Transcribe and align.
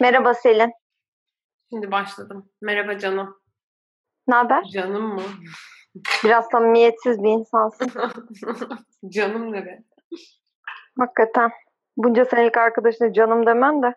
Merhaba 0.00 0.34
Selin. 0.34 0.72
Şimdi 1.70 1.90
başladım. 1.90 2.50
Merhaba 2.62 2.98
canım. 2.98 3.40
Ne 4.28 4.34
haber? 4.34 4.64
Canım 4.64 5.14
mı? 5.14 5.22
Biraz 6.24 6.48
samimiyetsiz 6.52 7.22
bir 7.22 7.28
insansın. 7.28 7.90
canım 9.08 9.52
ne 9.52 9.66
be? 9.66 9.78
Hakikaten. 10.98 11.50
Bunca 11.96 12.24
senelik 12.24 12.56
arkadaşına 12.56 13.12
canım 13.12 13.46
demen 13.46 13.82
de. 13.82 13.94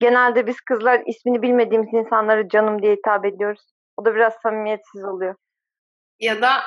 Genelde 0.00 0.46
biz 0.46 0.60
kızlar 0.60 1.02
ismini 1.06 1.42
bilmediğimiz 1.42 1.88
insanlara 1.92 2.48
canım 2.48 2.82
diye 2.82 2.94
hitap 2.94 3.24
ediyoruz. 3.24 3.74
O 3.96 4.04
da 4.04 4.14
biraz 4.14 4.34
samimiyetsiz 4.42 5.04
oluyor. 5.04 5.34
Ya 6.20 6.42
da 6.42 6.62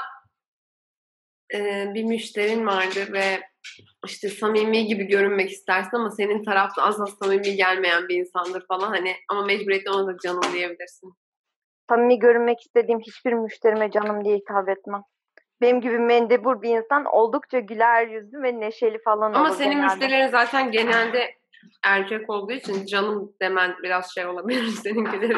e, 1.54 1.86
bir 1.94 2.04
müşterin 2.04 2.66
vardı 2.66 3.14
ve 3.14 3.42
işte 4.06 4.30
samimi 4.30 4.86
gibi 4.86 5.04
görünmek 5.08 5.50
istersin 5.52 5.98
ama 5.98 6.10
senin 6.12 6.44
tarafta 6.44 6.84
asla 6.84 7.06
samimi 7.06 7.56
gelmeyen 7.56 8.08
bir 8.08 8.16
insandır 8.16 8.66
falan 8.68 8.90
hani 8.90 9.16
ama 9.30 9.46
mecburiyetten 9.46 9.92
ona 9.92 10.08
da 10.08 10.18
canım 10.24 10.42
diyebilirsin. 10.54 11.14
Samimi 11.90 12.20
görünmek 12.20 12.62
istediğim 12.62 13.00
hiçbir 13.00 13.34
müşterime 13.34 13.92
canım 13.92 14.26
diye 14.26 14.38
hitap 14.38 14.70
etmem. 14.70 15.02
Benim 15.62 15.82
gibi 15.82 16.00
mendebur 16.00 16.62
bir 16.62 16.70
insan 16.70 17.06
oldukça 17.06 17.60
güler 17.60 18.08
yüzlü 18.08 18.42
ve 18.42 18.60
neşeli 18.60 19.02
falan 19.02 19.34
Ama 19.34 19.52
senin 19.52 19.72
genelde. 19.72 19.86
müşterilerin 19.86 20.28
zaten 20.28 20.72
genelde 20.72 21.36
erkek 21.86 22.30
olduğu 22.30 22.52
için 22.52 22.86
canım 22.86 23.34
demen 23.42 23.76
biraz 23.84 24.14
şey 24.14 24.26
olabilir 24.26 24.64
seninkileri. 24.84 25.34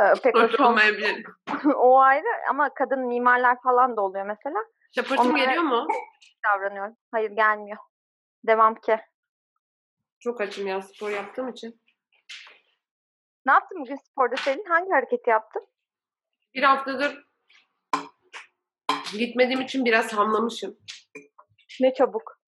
Ee, 0.00 0.12
pek 0.22 0.34
Hoş 0.34 0.60
olmayabilir. 0.60 1.24
o 1.76 1.98
ayrı 1.98 2.26
ama 2.50 2.74
kadın 2.74 3.06
mimarlar 3.06 3.56
falan 3.62 3.96
da 3.96 4.00
oluyor 4.00 4.26
mesela. 4.26 4.64
Şapırtım 4.94 5.26
Onlar- 5.30 5.38
geliyor 5.38 5.62
mu? 5.62 5.86
Davranıyorum. 6.44 6.96
Hayır 7.10 7.30
gelmiyor. 7.30 7.78
Devam 8.46 8.74
ki. 8.74 8.98
Çok 10.20 10.40
açım 10.40 10.66
ya 10.66 10.82
spor 10.82 11.10
yaptığım 11.10 11.48
için. 11.48 11.82
Ne 13.46 13.52
yaptın 13.52 13.80
bugün 13.80 13.96
sporda 13.96 14.36
Selin? 14.36 14.64
Hangi 14.68 14.90
hareketi 14.90 15.30
yaptın? 15.30 15.66
Bir 16.54 16.62
haftadır 16.62 17.26
gitmediğim 19.12 19.60
için 19.60 19.84
biraz 19.84 20.12
hamlamışım. 20.12 20.78
Ne 21.80 21.94
çabuk. 21.94 22.40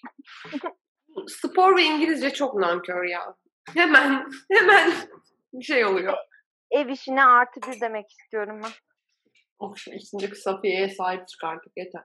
Spor 1.29 1.77
ve 1.77 1.83
İngilizce 1.83 2.33
çok 2.33 2.55
nankör 2.55 3.05
ya. 3.05 3.35
Hemen, 3.75 4.27
hemen 4.53 4.93
bir 5.53 5.65
şey 5.65 5.85
oluyor. 5.85 6.15
Ev 6.71 6.89
işine 6.89 7.25
artı 7.25 7.61
bir 7.63 7.81
demek 7.81 8.11
istiyorum 8.11 8.61
ben. 8.65 8.71
Şu 9.77 9.91
içindeki 9.91 10.35
Safiye'ye 10.37 10.89
sahip 10.89 11.29
çık 11.29 11.45
artık 11.45 11.73
yeter. 11.77 12.05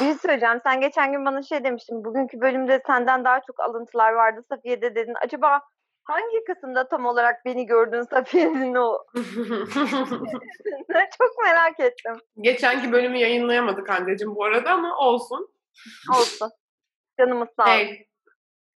Bir 0.00 0.04
şey 0.04 0.14
söyleyeceğim. 0.14 0.60
Sen 0.62 0.80
geçen 0.80 1.12
gün 1.12 1.24
bana 1.24 1.42
şey 1.42 1.64
demiştin. 1.64 2.04
Bugünkü 2.04 2.40
bölümde 2.40 2.82
senden 2.86 3.24
daha 3.24 3.40
çok 3.46 3.60
alıntılar 3.60 4.12
vardı 4.12 4.44
Safiye'de 4.48 4.94
dedin. 4.94 5.14
Acaba 5.24 5.60
hangi 6.04 6.44
kısımda 6.44 6.88
tam 6.88 7.06
olarak 7.06 7.44
beni 7.44 7.66
gördün 7.66 8.02
Safiye'nin 8.02 8.74
o? 8.74 8.98
çok 11.18 11.38
merak 11.42 11.80
ettim. 11.80 12.14
Geçenki 12.40 12.92
bölümü 12.92 13.18
yayınlayamadık 13.18 13.90
anneciğim 13.90 14.34
bu 14.34 14.44
arada 14.44 14.70
ama 14.70 14.96
olsun. 14.98 15.48
Olsun. 16.10 16.50
Canımız 17.20 17.48
sağ 17.56 17.62
olsun. 17.62 17.72
Hey. 17.72 18.06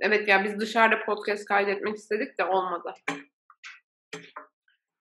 Evet 0.00 0.28
ya 0.28 0.44
biz 0.44 0.60
dışarıda 0.60 1.04
podcast 1.04 1.44
kaydetmek 1.44 1.96
istedik 1.96 2.38
de 2.38 2.44
olmadı. 2.44 2.94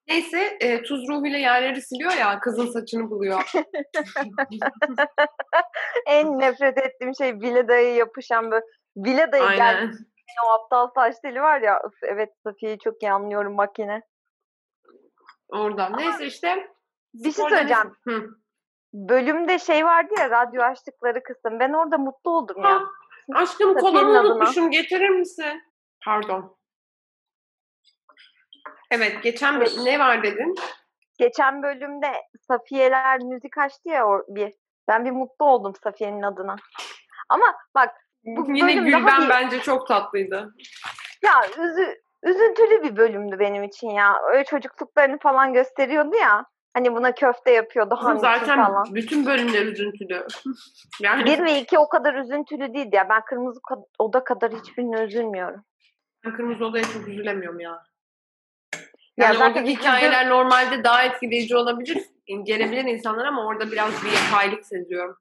Neyse 0.09 0.57
e, 0.59 0.81
tuz 0.83 1.07
ruhuyla 1.09 1.37
yerleri 1.37 1.81
siliyor 1.81 2.11
ya 2.11 2.39
kızın 2.39 2.65
saçını 2.65 3.09
buluyor. 3.09 3.51
En 6.07 6.39
nefret 6.39 6.77
ettiğim 6.77 7.15
şey 7.15 7.33
Vileda'ya 7.33 7.95
yapışan 7.95 8.51
böyle 8.51 8.65
Vileda'ya 8.97 9.55
gel 9.55 9.77
Aynen. 9.77 9.93
o 10.45 10.49
aptal 10.49 10.87
saç 10.95 11.15
teli 11.23 11.41
var 11.41 11.61
ya. 11.61 11.79
Öf, 11.83 11.93
evet 12.03 12.29
Safiye'yi 12.43 12.79
çok 12.79 13.03
iyi 13.03 13.11
anlıyorum 13.11 13.55
makine. 13.55 14.01
Oradan. 15.49 15.97
Neyse 15.97 16.25
işte. 16.25 16.67
Bir 17.13 17.31
şey 17.31 17.45
söyleyeceğim. 17.49 17.95
Hı. 18.07 18.27
Bölümde 18.93 19.59
şey 19.59 19.85
vardı 19.85 20.13
ya 20.19 20.29
radyo 20.29 20.61
açtıkları 20.63 21.23
kısım. 21.23 21.59
Ben 21.59 21.73
orada 21.73 21.97
mutlu 21.97 22.31
oldum 22.31 22.63
ya. 22.63 22.69
Ha, 22.69 22.81
aşkım 23.33 23.73
Safiye'nin 23.73 23.79
kolamı 23.79 24.19
adına. 24.19 24.31
unutmuşum. 24.31 24.71
Getirir 24.71 25.09
misin? 25.09 25.61
Pardon. 26.05 26.58
Evet 28.91 29.23
geçen 29.23 29.53
Evet. 29.57 29.71
ne 29.83 29.99
var 29.99 30.23
dedin? 30.23 30.55
Geçen 31.19 31.63
bölümde 31.63 32.11
Safiyeler 32.47 33.19
müzik 33.19 33.57
açtı 33.57 33.89
ya 33.89 34.05
bir. 34.27 34.53
Ben 34.87 35.05
bir 35.05 35.11
mutlu 35.11 35.45
oldum 35.45 35.73
Safiye'nin 35.83 36.21
adına. 36.21 36.55
Ama 37.29 37.45
bak 37.75 37.89
Bu 38.25 38.45
Yine 38.53 38.67
bölüm 38.67 38.91
daha 38.91 38.99
Gülben 38.99 39.21
bir- 39.23 39.29
bence 39.29 39.59
çok 39.61 39.87
tatlıydı. 39.87 40.53
ya 41.23 41.33
üzü, 41.57 41.95
üzüntülü 42.23 42.83
bir 42.83 42.97
bölümdü 42.97 43.39
benim 43.39 43.63
için 43.63 43.89
ya. 43.89 44.15
Öyle 44.33 44.43
çocukluklarını 44.43 45.17
falan 45.19 45.53
gösteriyordu 45.53 46.15
ya. 46.15 46.45
Hani 46.73 46.93
buna 46.95 47.11
köfte 47.11 47.51
yapıyordu 47.51 47.95
için 48.03 48.17
zaten 48.17 48.65
falan. 48.65 48.85
bütün 48.95 49.25
bölümler 49.25 49.65
üzüntülü. 49.65 50.27
yani 51.01 51.25
Bir 51.25 51.43
ve 51.43 51.59
iki 51.59 51.79
o 51.79 51.89
kadar 51.89 52.13
üzüntülü 52.13 52.73
değildi 52.73 52.95
ya. 52.95 53.09
Ben 53.09 53.21
Kırmızı 53.25 53.59
Oda 53.99 54.23
kadar 54.23 54.51
hiçbirine 54.51 55.01
üzülmüyorum. 55.01 55.63
ben 56.25 56.35
Kırmızı 56.35 56.65
Oda'ya 56.65 56.83
çok 56.83 57.07
üzülemiyorum 57.07 57.59
ya. 57.59 57.83
Ya 59.19 59.25
Yani 59.25 59.37
zaten 59.37 59.51
oradaki 59.51 59.71
hikayeler 59.71 60.29
normalde 60.29 60.83
daha 60.83 61.03
etkileyici 61.03 61.57
olabilir. 61.57 62.05
Gelebilir 62.43 62.83
insanlar 62.85 63.25
ama 63.25 63.45
orada 63.45 63.71
biraz 63.71 64.03
bir 64.03 64.11
yapaylık 64.11 64.65
seziyorum. 64.65 65.17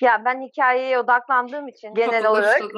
Ya 0.00 0.22
ben 0.24 0.40
hikayeye 0.40 0.98
odaklandığım 0.98 1.68
için 1.68 1.94
genel 1.94 2.26
olarak. 2.26 2.62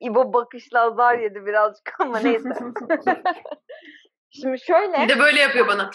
İbo 0.00 0.32
bakışla 0.32 0.80
azar 0.80 1.18
yedi 1.18 1.46
birazcık 1.46 1.94
ama 2.00 2.18
neyse. 2.18 2.48
Şimdi 4.30 4.58
şöyle. 4.60 5.02
Bir 5.02 5.08
de 5.08 5.18
böyle 5.18 5.40
yapıyor 5.40 5.68
bana. 5.68 5.90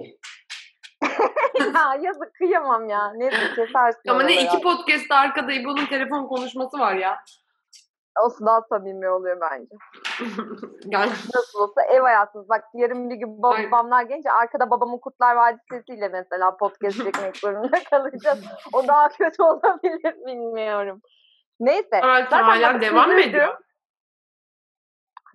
ya 1.74 1.94
yazık 2.00 2.34
kıyamam 2.34 2.88
ya. 2.88 3.12
Neyse 3.16 3.54
kesersin. 3.56 4.08
Ama 4.08 4.22
ne 4.22 4.42
iki 4.42 4.60
podcast'ta 4.60 5.16
arkada 5.16 5.52
İbo'nun 5.52 5.86
telefon 5.86 6.26
konuşması 6.26 6.78
var 6.78 6.94
ya. 6.94 7.24
Olsun 8.22 8.46
daha 8.46 8.62
samimi 8.62 9.08
oluyor 9.08 9.40
bence. 9.40 9.74
yani 10.84 11.10
Nasıl 11.34 11.60
olsa 11.60 11.82
ev 11.82 12.02
hayatınız. 12.02 12.48
Bak 12.48 12.64
yarın 12.74 13.10
bir 13.10 13.14
gün 13.14 13.42
babamlar 13.42 14.02
gelince 14.02 14.30
arkada 14.30 14.70
babamın 14.70 14.98
Kurtlar 14.98 15.36
Vadisi 15.36 15.64
sesiyle 15.70 16.08
mesela 16.08 16.56
podcast 16.56 16.96
çekmek 17.04 17.36
zorunda 17.36 17.84
kalacağız. 17.90 18.44
O 18.72 18.88
daha 18.88 19.08
kötü 19.08 19.42
olabilir 19.42 20.14
bilmiyorum. 20.26 21.00
Neyse. 21.60 22.00
Zaten 22.02 22.42
hala 22.42 22.80
devam 22.80 23.10
mı 23.10 23.20
ediyor? 23.20 23.58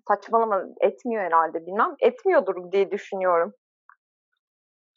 Saçmalama 0.08 0.62
etmiyor 0.82 1.24
herhalde 1.24 1.66
bilmem. 1.66 1.96
Etmiyordur 2.00 2.72
diye 2.72 2.92
düşünüyorum. 2.92 3.54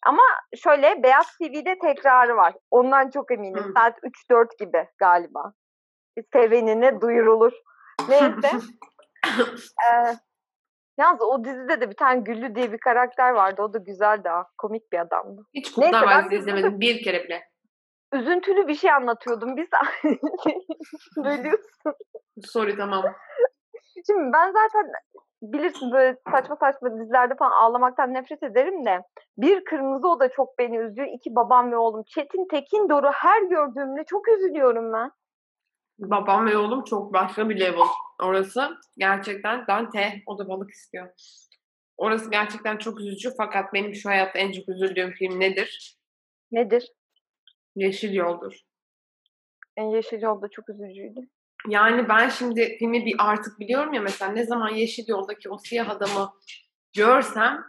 Ama 0.07 0.23
şöyle 0.57 1.03
Beyaz 1.03 1.27
TV'de 1.39 1.79
tekrarı 1.79 2.37
var. 2.37 2.55
Ondan 2.71 3.11
çok 3.11 3.33
eminim. 3.33 3.65
Hı. 3.65 3.73
Saat 3.73 3.99
3-4 4.31 4.59
gibi 4.59 4.89
galiba. 4.99 5.53
Sevenine 6.33 7.01
duyurulur. 7.01 7.53
Neyse. 8.09 8.51
ee, 9.57 10.17
yalnız 10.99 11.23
o 11.23 11.45
dizide 11.45 11.81
de 11.81 11.91
bir 11.91 11.97
tane 11.97 12.21
Güllü 12.21 12.55
diye 12.55 12.73
bir 12.73 12.79
karakter 12.79 13.31
vardı. 13.31 13.63
O 13.63 13.73
da 13.73 13.79
güzeldi 13.79 14.29
ha. 14.29 14.47
Komik 14.59 14.93
bir 14.93 14.99
adamdı. 14.99 15.43
Hiç 15.55 15.73
Kurtlar 15.73 16.07
Vadisi 16.07 16.37
izlemedim 16.37 16.81
bir 16.81 17.03
kere 17.03 17.25
bile. 17.25 17.43
Üzüntülü 18.13 18.69
bir 18.69 18.75
şey 18.75 18.91
anlatıyordum. 18.91 19.57
Biz 19.57 19.69
bölüyorsun. 21.17 21.95
Sorry 22.45 22.77
tamam. 22.77 23.05
Şimdi 24.07 24.33
ben 24.33 24.53
zaten 24.53 24.93
bilirsin 25.43 25.93
böyle 25.93 26.17
saçma 26.31 26.57
saçma 26.57 26.99
dizilerde 26.99 27.35
falan 27.35 27.51
ağlamaktan 27.51 28.15
nefret 28.15 28.43
ederim 28.43 28.87
de 28.87 29.03
bir 29.39 29.65
kırmızı 29.65 30.09
oda 30.09 30.29
çok 30.29 30.59
beni 30.59 30.77
üzüyor. 30.77 31.09
İki 31.17 31.35
babam 31.35 31.73
ve 31.73 31.77
oğlum. 31.77 32.03
Çetin 32.07 32.49
Tekin 32.51 32.89
Doruk 32.89 33.15
her 33.15 33.43
gördüğümde 33.43 34.05
çok 34.05 34.29
üzülüyorum 34.29 34.93
ben. 34.93 35.11
Babam 35.99 36.47
ve 36.47 36.57
oğlum 36.57 36.85
çok 36.85 37.13
başka 37.13 37.49
bir 37.49 37.61
level. 37.61 37.87
Orası 38.23 38.77
gerçekten 38.99 39.67
Dante 39.67 40.23
o 40.27 40.39
da 40.39 40.49
balık 40.49 40.71
istiyor. 40.71 41.09
Orası 41.97 42.31
gerçekten 42.31 42.77
çok 42.77 43.01
üzücü 43.01 43.31
fakat 43.37 43.75
benim 43.75 43.95
şu 43.95 44.09
hayatta 44.09 44.39
en 44.39 44.53
çok 44.53 44.69
üzüldüğüm 44.69 45.13
film 45.13 45.41
nedir? 45.41 45.97
Nedir? 46.53 46.93
Yeşil 47.77 48.15
Yoldur. 48.15 48.53
En 49.77 49.85
Yeşil 49.85 50.23
Yolda 50.23 50.49
çok 50.49 50.69
üzücüydü. 50.69 51.21
Yani 51.69 52.09
ben 52.09 52.29
şimdi 52.29 52.77
filmi 52.79 53.07
bir 53.07 53.15
artık 53.19 53.61
biliyorum 53.61 53.93
ya 53.93 54.01
mesela 54.03 54.33
ne 54.33 54.47
zaman 54.47 54.69
Yeşil 54.69 55.05
Yol'daki 55.09 55.51
o 55.51 55.59
siyah 55.59 55.91
adamı 55.91 56.33
görsem 56.97 57.65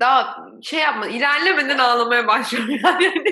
daha 0.00 0.46
şey 0.62 0.80
yapma 0.80 1.06
ilerlemeden 1.06 1.78
ağlamaya 1.78 2.26
başlıyorum 2.26 2.70
yani. 2.84 3.24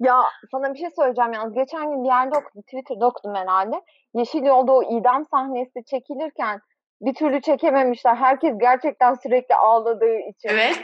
Ya 0.00 0.22
sana 0.50 0.74
bir 0.74 0.78
şey 0.78 0.88
söyleyeceğim 0.96 1.32
yalnız. 1.32 1.54
Geçen 1.54 1.90
gün 1.90 2.04
bir 2.04 2.08
yerde 2.08 2.38
okudum. 2.38 2.62
Twitter'da 2.62 3.06
okudum 3.06 3.34
herhalde. 3.34 3.82
Yeşil 4.14 4.42
Yolda 4.44 4.72
o 4.72 4.82
idam 4.82 5.24
sahnesi 5.24 5.84
çekilirken 5.84 6.60
bir 7.00 7.14
türlü 7.14 7.40
çekememişler. 7.40 8.16
Herkes 8.16 8.58
gerçekten 8.60 9.14
sürekli 9.14 9.54
ağladığı 9.54 10.16
için. 10.16 10.48
evet. 10.48 10.82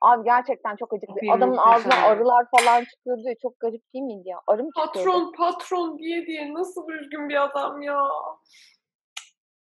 Abi 0.00 0.24
gerçekten 0.24 0.76
çok 0.76 0.92
acıklı. 0.92 1.14
Çok 1.26 1.36
Adamın 1.36 1.56
ağzına 1.56 1.94
arılar 1.94 2.46
falan 2.58 2.84
çıkıyordu 2.84 3.22
ya. 3.24 3.34
Çok 3.42 3.60
garip 3.60 3.82
değil 3.94 4.04
miydi 4.04 4.28
ya? 4.28 4.38
Arı 4.46 4.64
mı 4.64 4.70
çıkıyordu? 4.76 5.10
Patron 5.10 5.32
patron 5.32 5.98
diye 5.98 6.26
diye 6.26 6.54
nasıl 6.54 6.88
üzgün 6.88 7.28
bir 7.28 7.42
adam 7.44 7.82
ya. 7.82 8.02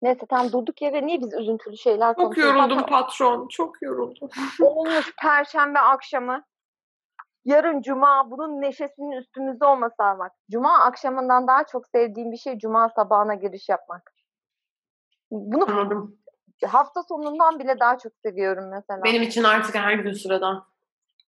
Neyse 0.02 0.26
tam 0.26 0.52
durduk 0.52 0.82
yere 0.82 1.06
niye 1.06 1.20
biz 1.20 1.34
üzüntülü 1.34 1.76
şeyler 1.76 2.14
Çok 2.14 2.16
konuşuyoruz? 2.24 2.54
yoruldum 2.56 2.78
Zaten 2.78 2.90
patron. 2.90 3.48
Çok 3.48 3.82
yoruldum. 3.82 4.28
olmuş 4.60 5.12
perşembe 5.22 5.78
akşamı. 5.78 6.44
Yarın 7.46 7.82
cuma 7.82 8.30
bunun 8.30 8.60
neşesinin 8.60 9.12
üstümüzde 9.12 9.64
olması 9.64 9.94
lazım. 10.00 10.26
Cuma 10.50 10.78
akşamından 10.78 11.46
daha 11.46 11.66
çok 11.66 11.86
sevdiğim 11.86 12.32
bir 12.32 12.36
şey 12.36 12.58
cuma 12.58 12.88
sabahına 12.88 13.34
giriş 13.34 13.68
yapmak. 13.68 14.12
Bunu 15.30 15.70
Anladım. 15.70 16.18
hafta 16.66 17.02
sonundan 17.02 17.58
bile 17.58 17.80
daha 17.80 17.98
çok 17.98 18.12
seviyorum 18.24 18.70
mesela. 18.70 19.04
Benim 19.04 19.22
için 19.22 19.44
artık 19.44 19.74
her 19.74 19.94
gün 19.94 20.12
sıradan. 20.12 20.66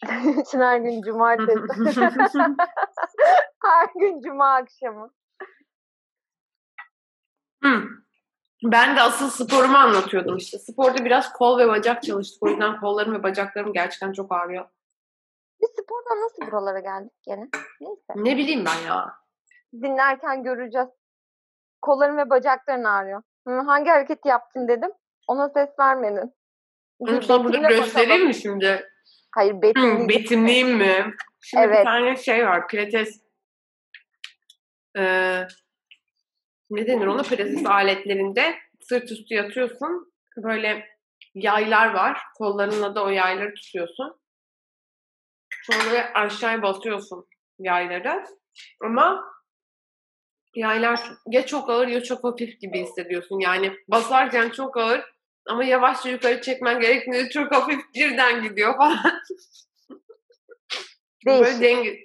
için 0.40 0.60
her 0.60 0.78
gün 0.78 1.02
cumartesi. 1.02 1.60
her 3.64 3.88
gün 4.00 4.20
cuma 4.20 4.54
akşamı. 4.54 5.10
Hı. 7.62 7.82
Ben 8.64 8.96
de 8.96 9.02
asıl 9.02 9.30
sporumu 9.30 9.76
anlatıyordum 9.76 10.36
işte. 10.36 10.58
Sporda 10.58 11.04
biraz 11.04 11.32
kol 11.32 11.58
ve 11.58 11.68
bacak 11.68 12.02
çalıştık. 12.02 12.42
O 12.42 12.48
yüzden 12.48 12.80
kollarım 12.80 13.14
ve 13.14 13.22
bacaklarım 13.22 13.72
gerçekten 13.72 14.12
çok 14.12 14.32
ağrıyor. 14.32 14.64
Spordan 15.82 16.20
nasıl 16.24 16.52
buralara 16.52 16.80
geldik 16.80 17.12
gene? 17.22 17.48
Neyse. 17.80 18.12
Ne 18.16 18.36
bileyim 18.36 18.64
ben 18.64 18.86
ya. 18.88 19.12
Dinlerken 19.72 20.42
göreceğiz. 20.42 20.88
Kolların 21.82 22.16
ve 22.16 22.30
bacakların 22.30 22.84
ağrıyor. 22.84 23.22
Hı, 23.48 23.58
hangi 23.60 23.90
hareketi 23.90 24.28
yaptın 24.28 24.68
dedim. 24.68 24.90
Ona 25.28 25.48
ses 25.48 25.68
vermedin. 25.78 26.34
Sana 27.22 27.44
burada 27.44 27.58
göstereyim 27.68 28.26
mi 28.26 28.34
şimdi? 28.34 28.88
Hayır 29.34 29.54
Hı, 29.54 29.62
betimleyeceksin. 29.62 30.08
betimleyeyim 30.08 30.76
mi? 30.76 31.12
Şimdi 31.40 31.64
Evet. 31.64 31.78
bir 31.78 31.84
tane 31.84 32.16
şey 32.16 32.46
var. 32.46 32.68
Pilates 32.68 33.28
Ee, 34.98 35.46
ne 36.70 36.86
denir 36.86 37.06
ona? 37.06 37.22
Pilates 37.22 37.66
aletlerinde 37.66 38.54
sırt 38.80 39.10
üstü 39.12 39.34
yatıyorsun. 39.34 40.12
Böyle 40.36 40.88
yaylar 41.34 41.94
var. 41.94 42.20
Kollarınla 42.38 42.94
da 42.94 43.04
o 43.04 43.08
yayları 43.08 43.54
tutuyorsun. 43.54 44.20
Sonra 45.70 45.84
böyle 45.84 46.12
aşağıya 46.12 46.62
basıyorsun 46.62 47.26
yayları. 47.58 48.24
Ama 48.84 49.24
yaylar 50.54 51.00
ya 51.26 51.46
çok 51.46 51.70
ağır 51.70 51.86
ya 51.88 52.02
çok 52.02 52.24
hafif 52.24 52.60
gibi 52.60 52.80
hissediyorsun. 52.82 53.40
Yani 53.40 53.72
basarken 53.88 54.48
çok 54.50 54.76
ağır 54.76 55.04
ama 55.46 55.64
yavaşça 55.64 56.08
yukarı 56.08 56.40
çekmen 56.40 56.80
gerektiğinde 56.80 57.28
çok 57.28 57.54
hafif 57.54 57.80
birden 57.94 58.42
gidiyor 58.42 58.76
falan. 58.76 58.98
Böyle 61.26 61.44
Değişik. 61.44 61.62
denge, 61.62 61.98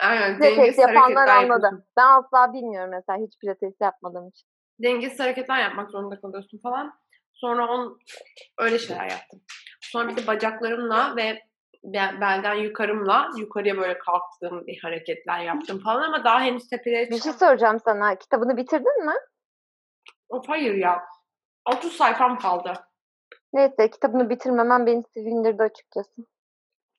aynen, 0.00 0.38
Pilates 0.38 0.78
yapanlar 0.78 1.28
anladı. 1.28 1.52
yapıyorsun. 1.52 1.84
Ben 1.96 2.06
asla 2.06 2.52
bilmiyorum 2.52 2.90
mesela 2.90 3.26
hiç 3.26 3.38
pilates 3.38 3.74
yapmadığım 3.80 4.28
için. 4.28 4.48
Dengesiz 4.82 5.20
hareketler 5.20 5.62
yapmak 5.62 5.90
zorunda 5.90 6.20
kalıyorsun 6.20 6.58
falan. 6.58 6.94
Sonra 7.32 7.68
on, 7.68 7.98
öyle 8.58 8.78
şeyler 8.78 9.10
yaptım. 9.10 9.40
Sonra 9.80 10.08
bir 10.08 10.16
de 10.16 10.26
bacaklarımla 10.26 11.16
ve 11.16 11.42
belden 11.84 12.54
yukarımla 12.54 13.30
yukarıya 13.38 13.76
böyle 13.76 13.98
kalktığım 13.98 14.66
bir 14.66 14.78
hareketler 14.82 15.40
yaptım 15.40 15.78
falan 15.78 16.02
ama 16.02 16.24
daha 16.24 16.40
henüz 16.40 16.68
tepelere 16.68 17.10
Bir 17.10 17.20
şey 17.20 17.32
soracağım 17.32 17.78
sana. 17.84 18.14
Kitabını 18.14 18.56
bitirdin 18.56 19.06
mi? 19.06 19.14
Of 20.28 20.48
hayır 20.48 20.74
ya. 20.74 21.02
30 21.70 21.92
sayfam 21.92 22.38
kaldı. 22.38 22.72
Neyse 23.52 23.90
kitabını 23.90 24.30
bitirmemen 24.30 24.86
beni 24.86 25.02
sevindirdi 25.14 25.62
açıkçası. 25.62 26.12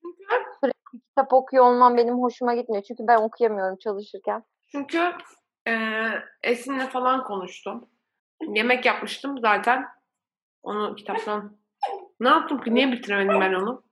Çünkü, 0.02 0.24
Sürekli 0.62 1.00
kitap 1.10 1.34
okuyor 1.34 1.66
olman 1.66 1.98
benim 1.98 2.22
hoşuma 2.22 2.56
gitmiyor. 2.56 2.84
Çünkü 2.84 3.04
ben 3.08 3.18
okuyamıyorum 3.18 3.78
çalışırken. 3.78 4.44
çünkü 4.72 5.12
eee 5.68 6.24
Esin'le 6.44 6.88
falan 6.90 7.24
konuştum. 7.24 7.90
Yemek 8.42 8.86
yapmıştım 8.86 9.40
zaten. 9.40 9.86
Onu 10.64 10.96
kitaptan... 10.96 11.58
Ne 12.20 12.30
yaptım 12.30 12.62
ki? 12.62 12.76
Niye 12.76 12.92
bitiremedim 12.92 13.42
ben 13.42 13.54
onu? 13.54 13.84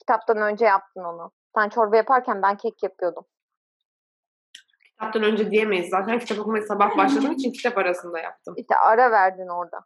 Kitaptan 0.00 0.36
önce 0.36 0.64
yaptın 0.64 1.04
onu. 1.04 1.32
Sen 1.54 1.68
çorba 1.68 1.96
yaparken 1.96 2.42
ben 2.42 2.56
kek 2.56 2.82
yapıyordum. 2.82 3.24
Kitaptan 4.84 5.22
önce 5.22 5.50
diyemeyiz. 5.50 5.88
Zaten 5.90 6.18
kitap 6.18 6.38
okumaya 6.38 6.62
sabah 6.62 6.96
başladığım 6.96 7.32
için 7.32 7.52
kitap 7.52 7.78
arasında 7.78 8.18
yaptım. 8.18 8.54
İşte 8.56 8.76
ara 8.76 9.10
verdin 9.10 9.48
orada. 9.48 9.84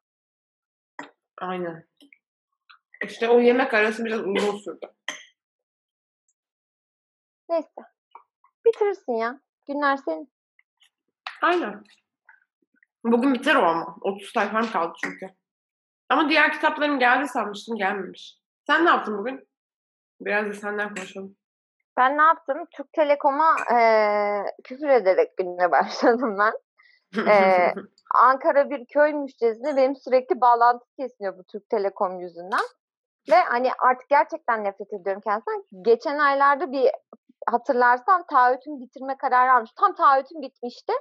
Aynen. 1.40 1.88
İşte 3.04 3.28
o 3.28 3.40
yemek 3.40 3.74
arası 3.74 4.04
biraz 4.04 4.20
uzun 4.20 4.58
sürdü. 4.58 4.86
Neyse. 7.48 7.68
Bitirirsin 8.66 9.12
ya. 9.12 9.40
Günler 9.66 9.96
senin. 9.96 10.32
Aynen. 11.42 11.84
Bugün 13.04 13.34
biter 13.34 13.54
o 13.54 13.62
ama. 13.62 13.96
30 14.00 14.30
sayfam 14.32 14.70
kaldı 14.70 14.92
çünkü. 15.04 15.26
Ama 16.08 16.28
diğer 16.28 16.52
kitaplarım 16.52 16.98
geldi 16.98 17.28
sanmıştım 17.28 17.76
gelmemiş. 17.76 18.38
Sen 18.66 18.84
ne 18.84 18.90
yaptın 18.90 19.18
bugün? 19.18 19.48
Biraz 20.24 20.46
da 20.46 20.52
senden 20.52 20.94
konuşalım. 20.94 21.36
Ben 21.96 22.18
ne 22.18 22.22
yaptım? 22.22 22.58
Türk 22.76 22.92
Telekom'a 22.92 23.56
eee, 23.70 24.44
küfür 24.64 24.88
ederek 24.88 25.36
gününe 25.36 25.70
başladım 25.70 26.36
ben. 26.38 26.52
Ee, 27.28 27.74
Ankara 28.22 28.70
bir 28.70 28.86
köy 28.86 29.12
müşterisine 29.12 29.76
benim 29.76 29.96
sürekli 29.96 30.40
bağlantı 30.40 30.84
kesiliyor 30.98 31.38
bu 31.38 31.44
Türk 31.52 31.68
Telekom 31.70 32.20
yüzünden. 32.20 32.64
Ve 33.30 33.34
hani 33.36 33.70
artık 33.78 34.08
gerçekten 34.08 34.64
nefret 34.64 34.92
ediyorum 34.92 35.22
kendisinden. 35.24 35.64
Geçen 35.82 36.18
aylarda 36.18 36.72
bir 36.72 36.90
hatırlarsan 37.48 38.26
taahhütümü 38.30 38.80
bitirme 38.80 39.16
kararı 39.16 39.52
almış. 39.52 39.70
Tam 39.80 39.94
taahhütüm 39.94 40.42
bitmişti. 40.42 40.92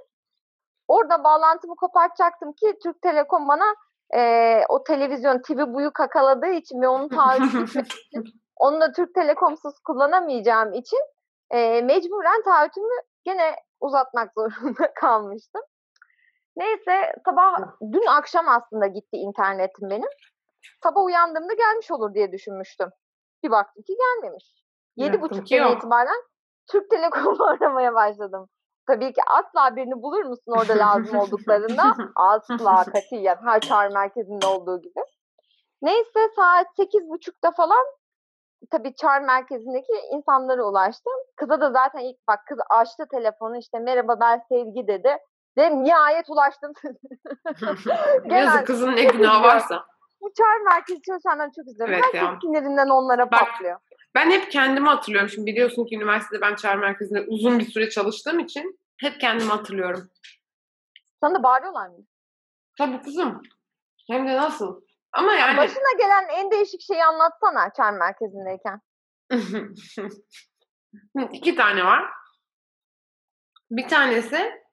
Orada 0.88 1.24
bağlantımı 1.24 1.76
kopartacaktım 1.76 2.54
ki 2.54 2.78
Türk 2.84 3.02
Telekom 3.02 3.48
bana 3.48 3.76
eee, 4.14 4.66
o 4.69 4.84
televizyon 4.84 5.42
TV 5.42 5.74
buyu 5.74 5.94
kakaladığı 5.94 6.52
için 6.52 6.81
ve 6.81 6.88
onun 6.88 7.10
taahhütü 7.10 7.66
onu 8.56 8.82
da 8.82 8.92
Türk 8.92 9.14
Telekom'suz 9.16 9.80
kullanamayacağım 9.80 10.74
için 10.74 11.00
eee, 11.54 11.82
mecburen 11.82 12.44
taahhütümü 12.44 12.96
gene 13.24 13.56
uzatmak 13.80 14.32
zorunda 14.38 14.94
kalmıştım. 14.94 15.62
Neyse 16.56 17.14
sabah 17.26 17.60
dün 17.82 18.06
akşam 18.06 18.48
aslında 18.48 18.88
gitti 18.88 19.18
internetim 19.18 19.90
benim. 19.90 20.10
Sabah 20.84 21.04
uyandığımda 21.04 21.54
gelmiş 21.54 21.92
olur 21.92 22.14
diye 22.14 22.32
düşünmüştüm. 22.32 22.90
Bir 23.44 23.52
baktım 23.52 23.84
ki 23.84 23.94
gelmemiş. 23.98 24.54
Yedi 24.96 25.12
buçuktan 25.22 25.44
itibaren 25.78 26.24
Türk 26.72 26.90
Telekom'u 26.90 27.44
aramaya 27.48 27.94
başladım. 27.94 28.50
Tabii 28.88 29.14
ki 29.14 29.22
asla 29.28 29.76
birini 29.76 30.02
bulur 30.02 30.24
musun 30.24 30.52
orada 30.52 30.74
lazım 30.78 31.18
olduklarında? 31.18 31.84
Asla 32.16 32.83
katiyen 32.83 33.38
her 33.45 33.60
çağrı 33.62 33.94
merkezinde 33.94 34.48
olduğu 34.48 34.81
gibi. 34.81 35.00
Neyse 35.81 36.30
saat 36.36 36.68
sekiz 36.78 37.10
buçukta 37.10 37.52
falan 37.52 37.86
tabii 38.72 38.96
çağrı 38.96 39.24
merkezindeki 39.24 39.94
insanlara 40.12 40.64
ulaştım. 40.64 41.14
Kıza 41.36 41.62
da 41.62 41.72
zaten 41.72 42.00
ilk 42.00 42.28
bak 42.28 42.40
kız 42.48 42.58
açtı 42.70 43.08
telefonu 43.12 43.58
işte 43.58 43.80
merhaba 43.80 44.20
ben 44.20 44.42
Sevgi 44.50 44.88
dedi. 44.88 45.18
Dedim 45.58 45.84
nihayet 45.84 46.30
ulaştım. 46.30 46.74
Yazık 48.26 48.68
kızın 48.68 48.96
ne 48.96 49.04
günahı 49.18 49.44
varsa. 49.44 49.86
Bu 50.22 50.34
çağrı 50.38 50.64
merkezi 50.64 51.02
çalışanları 51.02 51.52
çok 51.56 51.68
üzülüyorum. 51.68 51.94
Evet 51.94 52.04
Herkes 52.06 52.22
ya. 52.22 52.38
sinirinden 52.42 52.88
onlara 52.90 53.32
Bak- 53.32 53.40
patlıyor. 53.40 53.80
Ben 54.16 54.32
hep 54.32 54.52
kendimi 54.52 54.88
hatırlıyorum. 54.88 55.30
Şimdi 55.30 55.52
biliyorsun 55.52 55.86
ki 55.86 55.96
üniversitede 55.96 56.42
ben 56.42 56.56
çağrı 56.56 56.78
merkezinde 56.78 57.22
uzun 57.22 57.60
bir 57.60 57.66
süre 57.66 57.90
çalıştığım 57.90 58.40
için 58.40 58.80
hep 58.98 59.20
kendimi 59.20 59.50
hatırlıyorum. 59.50 60.10
Sana 61.22 61.36
da 61.36 61.44
bağırıyorlar 61.44 61.88
mı? 61.88 61.98
Tabii 62.78 63.02
kızım. 63.02 63.42
Hem 64.08 64.28
de 64.28 64.36
nasıl? 64.38 64.82
Ama 65.14 65.34
yani 65.34 65.58
Başına 65.58 65.94
gelen 65.98 66.28
en 66.30 66.52
değişik 66.52 66.82
şeyi 66.82 67.06
anlatsana 67.06 67.70
çağrı 67.78 67.98
merkezindeyken. 67.98 68.82
İki 71.32 71.56
tane 71.56 71.86
var. 71.86 72.10
Bir 73.72 73.88
tanesi 73.88 74.64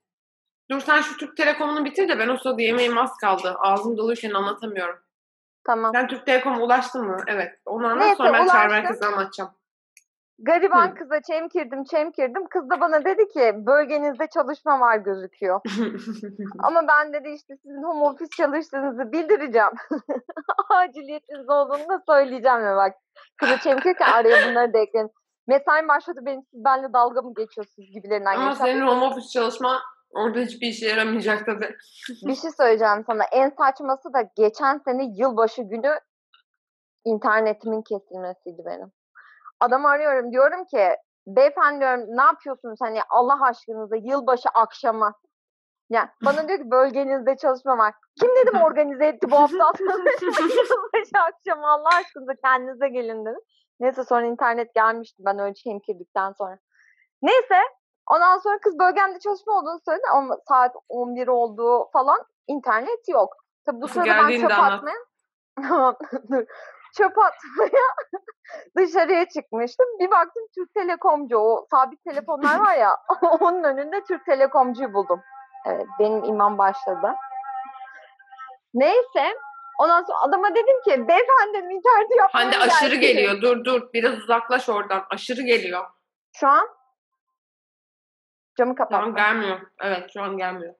Dur 0.70 0.80
sen 0.80 1.00
şu 1.00 1.16
Türk 1.16 1.36
Telekom'unu 1.36 1.84
bitir 1.84 2.08
de 2.08 2.18
ben 2.18 2.28
o 2.28 2.36
sırada 2.36 2.62
yemeğim 2.62 2.98
az 2.98 3.16
kaldı. 3.16 3.56
Ağzım 3.58 3.96
doluyken 3.96 4.30
anlatamıyorum. 4.30 4.98
Tamam. 5.66 5.92
Sen 5.94 6.08
Türk 6.08 6.26
Telekom'a 6.26 6.60
ulaştın 6.60 7.06
mı? 7.06 7.16
Evet. 7.26 7.58
Onu 7.64 7.86
anlat 7.86 8.04
Neyse, 8.04 8.16
sonra 8.16 8.32
ben 8.32 8.46
çağrı 8.46 8.46
ulaştım. 8.46 8.70
merkezini 8.70 9.06
anlatacağım. 9.06 9.50
Gariban 10.42 10.90
Hı. 10.90 10.94
kıza 10.94 11.22
çemkirdim 11.22 11.84
çemkirdim. 11.84 12.46
Kız 12.48 12.70
da 12.70 12.80
bana 12.80 13.04
dedi 13.04 13.28
ki 13.28 13.52
bölgenizde 13.66 14.26
çalışma 14.26 14.80
var 14.80 14.96
gözüküyor. 14.96 15.60
Ama 16.58 16.88
ben 16.88 17.12
dedi 17.12 17.28
işte 17.28 17.56
sizin 17.56 17.82
home 17.82 18.04
office 18.04 18.36
çalıştığınızı 18.36 19.12
bildireceğim. 19.12 19.70
Aciliyetiniz 20.70 21.50
olduğunu 21.50 21.88
da 21.88 22.02
söyleyeceğim 22.08 22.64
ve 22.64 22.76
bak. 22.76 22.94
Kızı 23.36 23.58
çemkirken 23.58 24.12
araya 24.12 24.50
bunları 24.50 24.72
da 24.72 24.78
ekleyin. 24.78 25.10
Mesai 25.46 25.88
başladı 25.88 26.20
benim 26.22 26.42
siz 26.42 26.64
benimle 26.64 26.92
dalga 26.92 27.22
mı 27.22 27.34
geçiyorsunuz 27.36 27.88
gibilerinden 27.92 28.36
Ama 28.36 28.50
geçen. 28.50 28.64
senin 28.64 28.86
home 28.86 29.06
office 29.06 29.28
çalışman 29.28 29.80
orada 30.10 30.38
hiçbir 30.40 30.66
işe 30.66 30.88
yaramayacak 30.88 31.46
tabii. 31.46 31.76
Bir 32.26 32.34
şey 32.34 32.50
söyleyeceğim 32.50 33.04
sana. 33.06 33.24
En 33.32 33.50
saçması 33.50 34.12
da 34.12 34.30
geçen 34.36 34.78
sene 34.78 35.04
yılbaşı 35.16 35.62
günü 35.62 36.00
internetimin 37.04 37.82
kesilmesiydi 37.82 38.62
benim. 38.66 38.92
Adamı 39.60 39.88
arıyorum 39.88 40.32
diyorum 40.32 40.64
ki 40.64 40.96
beyefendi 41.26 41.80
diyorum 41.80 42.04
ne 42.08 42.22
yapıyorsunuz 42.22 42.78
hani 42.82 43.00
Allah 43.10 43.38
aşkınıza 43.42 43.96
yılbaşı 43.96 44.48
akşamı. 44.54 45.12
Yani 45.90 46.08
bana 46.24 46.48
diyor 46.48 46.58
ki 46.58 46.70
bölgenizde 46.70 47.36
çalışma 47.36 47.78
var. 47.78 47.94
Kim 48.20 48.36
dedim 48.36 48.62
organize 48.62 49.06
etti 49.06 49.30
bu 49.30 49.36
hafta 49.36 49.56
yılbaşı 50.22 51.18
akşamı 51.28 51.70
Allah 51.70 51.88
aşkınıza 51.88 52.32
kendinize 52.44 52.88
gelin 52.88 53.24
dedim. 53.24 53.40
Neyse 53.80 54.04
sonra 54.04 54.26
internet 54.26 54.74
gelmişti 54.74 55.22
ben 55.26 55.38
öyle 55.38 55.54
çemkirdikten 55.54 56.32
sonra. 56.32 56.58
Neyse 57.22 57.56
ondan 58.10 58.38
sonra 58.38 58.58
kız 58.58 58.78
bölgemde 58.78 59.18
çalışma 59.18 59.52
olduğunu 59.52 59.80
söyledi 59.84 60.06
ama 60.14 60.36
saat 60.48 60.76
11 60.88 61.28
olduğu 61.28 61.90
falan 61.92 62.18
internet 62.46 63.08
yok. 63.08 63.36
Tabii 63.66 63.80
bu 63.80 63.88
sırada 63.88 64.28
ben 64.28 64.40
çöp 64.40 64.58
atmaya. 64.58 64.96
çöp 66.96 67.18
atmaya 67.18 67.84
dışarıya 68.76 69.28
çıkmıştım. 69.28 69.86
Bir 70.00 70.10
baktım 70.10 70.42
Türk 70.54 70.74
Telekomcu 70.74 71.38
o 71.38 71.66
sabit 71.70 72.04
telefonlar 72.04 72.60
var 72.60 72.74
ya 72.76 72.96
onun 73.40 73.64
önünde 73.64 74.04
Türk 74.04 74.26
Telekomcu'yu 74.26 74.94
buldum. 74.94 75.22
Evet 75.66 75.86
benim 75.98 76.24
imam 76.24 76.58
başladı. 76.58 77.14
Neyse 78.74 79.36
ondan 79.78 80.02
sonra 80.02 80.18
adama 80.18 80.50
dedim 80.50 80.82
ki 80.84 81.08
beyefendi 81.08 81.58
interneti 81.58 82.18
yapmaya 82.18 82.44
Hande 82.44 82.58
aşırı 82.58 82.94
geldim." 82.94 83.00
geliyor. 83.00 83.42
Dur 83.42 83.64
dur. 83.64 83.88
Biraz 83.92 84.18
uzaklaş 84.18 84.68
oradan. 84.68 85.04
Aşırı 85.10 85.42
geliyor. 85.42 85.84
Şu 86.32 86.48
an 86.48 86.68
camı 88.58 88.68
Şu 88.78 88.82
an 88.82 88.88
kapattım. 88.88 89.14
gelmiyor. 89.14 89.60
Evet 89.82 90.10
şu 90.14 90.22
an 90.22 90.36
gelmiyor. 90.36 90.74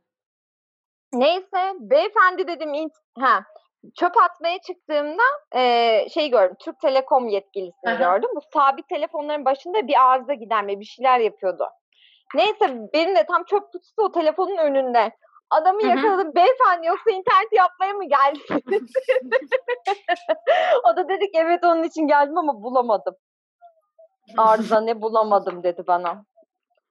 Neyse 1.12 1.72
beyefendi 1.80 2.46
dedim 2.48 2.88
ha 3.18 3.44
çöp 3.94 4.16
atmaya 4.16 4.58
çıktığımda 4.58 5.22
eee 5.54 6.06
şey 6.14 6.30
gördüm 6.30 6.56
Türk 6.60 6.80
Telekom 6.80 7.28
yetkilisini 7.28 7.90
Aha. 7.90 7.94
gördüm. 7.94 8.30
Bu 8.36 8.40
sabit 8.52 8.88
telefonların 8.88 9.44
başında 9.44 9.88
bir 9.88 10.10
arıza 10.10 10.34
giderme 10.34 10.80
bir 10.80 10.84
şeyler 10.84 11.18
yapıyordu. 11.18 11.68
Neyse 12.34 12.88
benim 12.94 13.16
de 13.16 13.24
tam 13.26 13.44
çöp 13.44 13.72
kutusu 13.72 14.02
o 14.02 14.12
telefonun 14.12 14.56
önünde. 14.56 15.12
Adamı 15.50 15.82
yakaladım. 15.82 16.34
Beyefendi 16.34 16.86
yoksa 16.86 17.10
internet 17.10 17.52
yapmaya 17.52 17.92
mı 17.92 18.04
geldiniz? 18.08 18.92
o 20.84 20.96
da 20.96 21.08
dedi 21.08 21.24
ki 21.24 21.38
evet 21.38 21.64
onun 21.64 21.82
için 21.82 22.06
geldim 22.06 22.38
ama 22.38 22.62
bulamadım. 22.62 23.16
Arıza 24.36 24.80
ne 24.80 25.02
bulamadım 25.02 25.62
dedi 25.62 25.82
bana. 25.86 26.24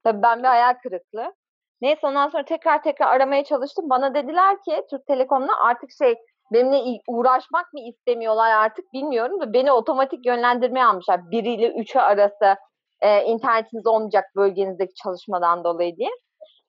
Tabii 0.03 0.21
ben 0.21 0.39
bir 0.43 0.47
hayal 0.47 0.73
kırıklığı. 0.83 1.33
Neyse 1.81 2.07
ondan 2.07 2.29
sonra 2.29 2.45
tekrar 2.45 2.83
tekrar 2.83 3.07
aramaya 3.07 3.43
çalıştım. 3.43 3.89
Bana 3.89 4.13
dediler 4.13 4.63
ki 4.63 4.85
Türk 4.89 5.05
Telekom'la 5.05 5.59
artık 5.63 5.89
şey 5.97 6.15
benimle 6.53 7.01
uğraşmak 7.07 7.73
mı 7.73 7.79
istemiyorlar 7.79 8.51
artık 8.51 8.93
bilmiyorum 8.93 9.41
da 9.41 9.53
beni 9.53 9.71
otomatik 9.71 10.25
yönlendirmeye 10.25 10.85
almışlar. 10.85 11.31
1 11.31 11.43
ile 11.43 11.67
3'ü 11.67 11.99
arası 11.99 12.55
e, 13.01 13.23
internetiniz 13.23 13.87
olmayacak 13.87 14.25
bölgenizdeki 14.35 14.93
çalışmadan 14.93 15.63
dolayı 15.63 15.97
diye. 15.97 16.09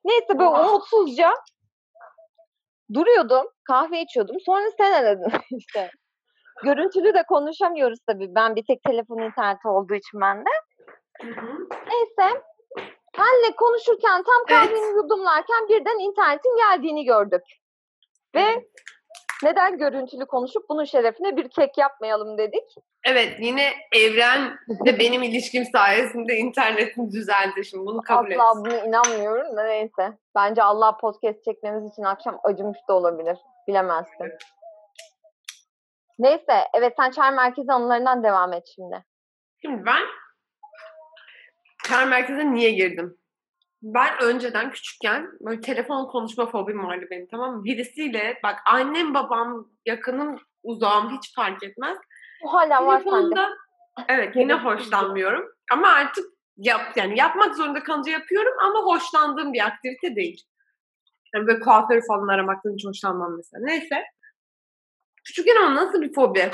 Neyse 0.04 0.38
böyle 0.38 0.48
umutsuzca 0.48 1.34
duruyordum. 2.94 3.46
Kahve 3.64 4.02
içiyordum. 4.02 4.36
Sonra 4.46 4.70
sen 4.78 4.92
aradın 4.92 5.32
işte. 5.50 5.90
Görüntülü 6.64 7.14
de 7.14 7.22
konuşamıyoruz 7.28 7.98
tabii. 8.06 8.34
Ben 8.34 8.56
bir 8.56 8.64
tek 8.66 8.82
telefon 8.82 9.18
interneti 9.18 9.68
olduğu 9.68 9.94
için 9.94 10.20
ben 10.20 10.38
de. 10.38 10.50
Hı 11.22 11.26
hı. 11.26 11.68
Neyse. 11.86 12.42
Senle 13.16 13.56
konuşurken 13.56 14.22
tam 14.22 14.42
Evet. 14.48 14.60
kahveni 14.60 14.96
yudumlarken 14.96 15.68
birden 15.68 15.98
internetin 15.98 16.56
geldiğini 16.56 17.04
gördük. 17.04 17.42
Ve 18.34 18.64
neden 19.42 19.78
görüntülü 19.78 20.26
konuşup 20.26 20.68
bunun 20.68 20.84
şerefine 20.84 21.36
bir 21.36 21.48
kek 21.48 21.78
yapmayalım 21.78 22.38
dedik. 22.38 22.74
Evet 23.04 23.36
yine 23.40 23.72
evren 23.92 24.56
ve 24.86 24.98
benim 24.98 25.22
ilişkim 25.22 25.64
sayesinde 25.64 26.36
internetim 26.36 27.12
düzeldi. 27.12 27.64
Şimdi 27.64 27.86
bunu 27.86 28.02
kabul 28.02 28.30
et. 28.30 28.40
Asla 28.40 28.64
buna 28.64 28.84
inanmıyorum 28.84 29.56
da 29.56 29.64
neyse. 29.64 30.18
Bence 30.34 30.62
Allah 30.62 30.96
podcast 30.96 31.44
çekmemiz 31.44 31.92
için 31.92 32.02
akşam 32.02 32.40
acımış 32.44 32.78
da 32.88 32.94
olabilir. 32.94 33.38
Bilemezsin. 33.68 34.32
Neyse. 36.18 36.64
Evet 36.74 36.92
sen 36.96 37.10
çay 37.10 37.30
merkezi 37.30 37.72
anılarından 37.72 38.24
devam 38.24 38.52
et 38.52 38.64
şimdi. 38.74 39.04
Şimdi 39.62 39.86
ben 39.86 40.02
çağrı 41.88 42.06
merkezine 42.06 42.54
niye 42.54 42.70
girdim? 42.70 43.19
Ben 43.82 44.22
önceden 44.22 44.70
küçükken 44.70 45.30
böyle 45.40 45.60
telefon 45.60 46.06
konuşma 46.06 46.46
fobim 46.46 46.84
vardı 46.84 47.06
benim 47.10 47.26
tamam 47.30 47.56
mı? 47.56 47.64
Birisiyle 47.64 48.40
bak 48.42 48.58
annem 48.66 49.14
babam 49.14 49.68
yakınım 49.86 50.40
uzağım 50.62 51.16
hiç 51.16 51.34
fark 51.34 51.62
etmez. 51.62 51.98
Bu 52.44 52.52
hala 52.54 52.86
var 52.86 53.02
sende. 53.10 53.46
Evet 54.08 54.36
yine 54.36 54.54
hoşlanmıyorum. 54.54 55.52
Ama 55.72 55.88
artık 55.88 56.24
yap, 56.56 56.80
yani 56.96 57.18
yapmak 57.18 57.56
zorunda 57.56 57.82
kalınca 57.82 58.12
yapıyorum 58.12 58.52
ama 58.62 58.78
hoşlandığım 58.78 59.52
bir 59.52 59.66
aktivite 59.66 60.16
değil. 60.16 60.44
Yani 61.34 61.46
böyle 61.46 61.60
kuaförü 61.60 62.00
falan 62.08 62.28
aramaktan 62.28 62.72
hiç 62.72 62.86
hoşlanmam 62.86 63.36
mesela. 63.36 63.64
Neyse. 63.64 64.04
Küçükken 65.24 65.56
ama 65.56 65.74
nasıl 65.74 66.02
bir 66.02 66.12
fobi? 66.12 66.50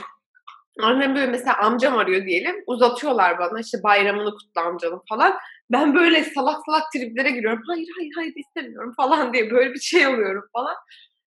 Annem 0.82 1.14
böyle 1.14 1.26
mesela 1.26 1.56
amcam 1.56 1.98
arıyor 1.98 2.26
diyelim. 2.26 2.56
Uzatıyorlar 2.66 3.38
bana 3.38 3.60
işte 3.60 3.78
bayramını 3.82 4.30
kutla 4.30 4.62
amcanın 4.62 5.02
falan. 5.08 5.38
Ben 5.72 5.94
böyle 5.94 6.24
salak 6.24 6.60
salak 6.66 6.92
triplere 6.92 7.30
giriyorum. 7.30 7.62
Hayır 7.66 7.88
hayır 7.98 8.12
hayır 8.16 8.32
istemiyorum 8.36 8.92
falan 8.96 9.32
diye 9.32 9.50
böyle 9.50 9.74
bir 9.74 9.80
şey 9.80 10.06
oluyorum 10.06 10.44
falan. 10.52 10.74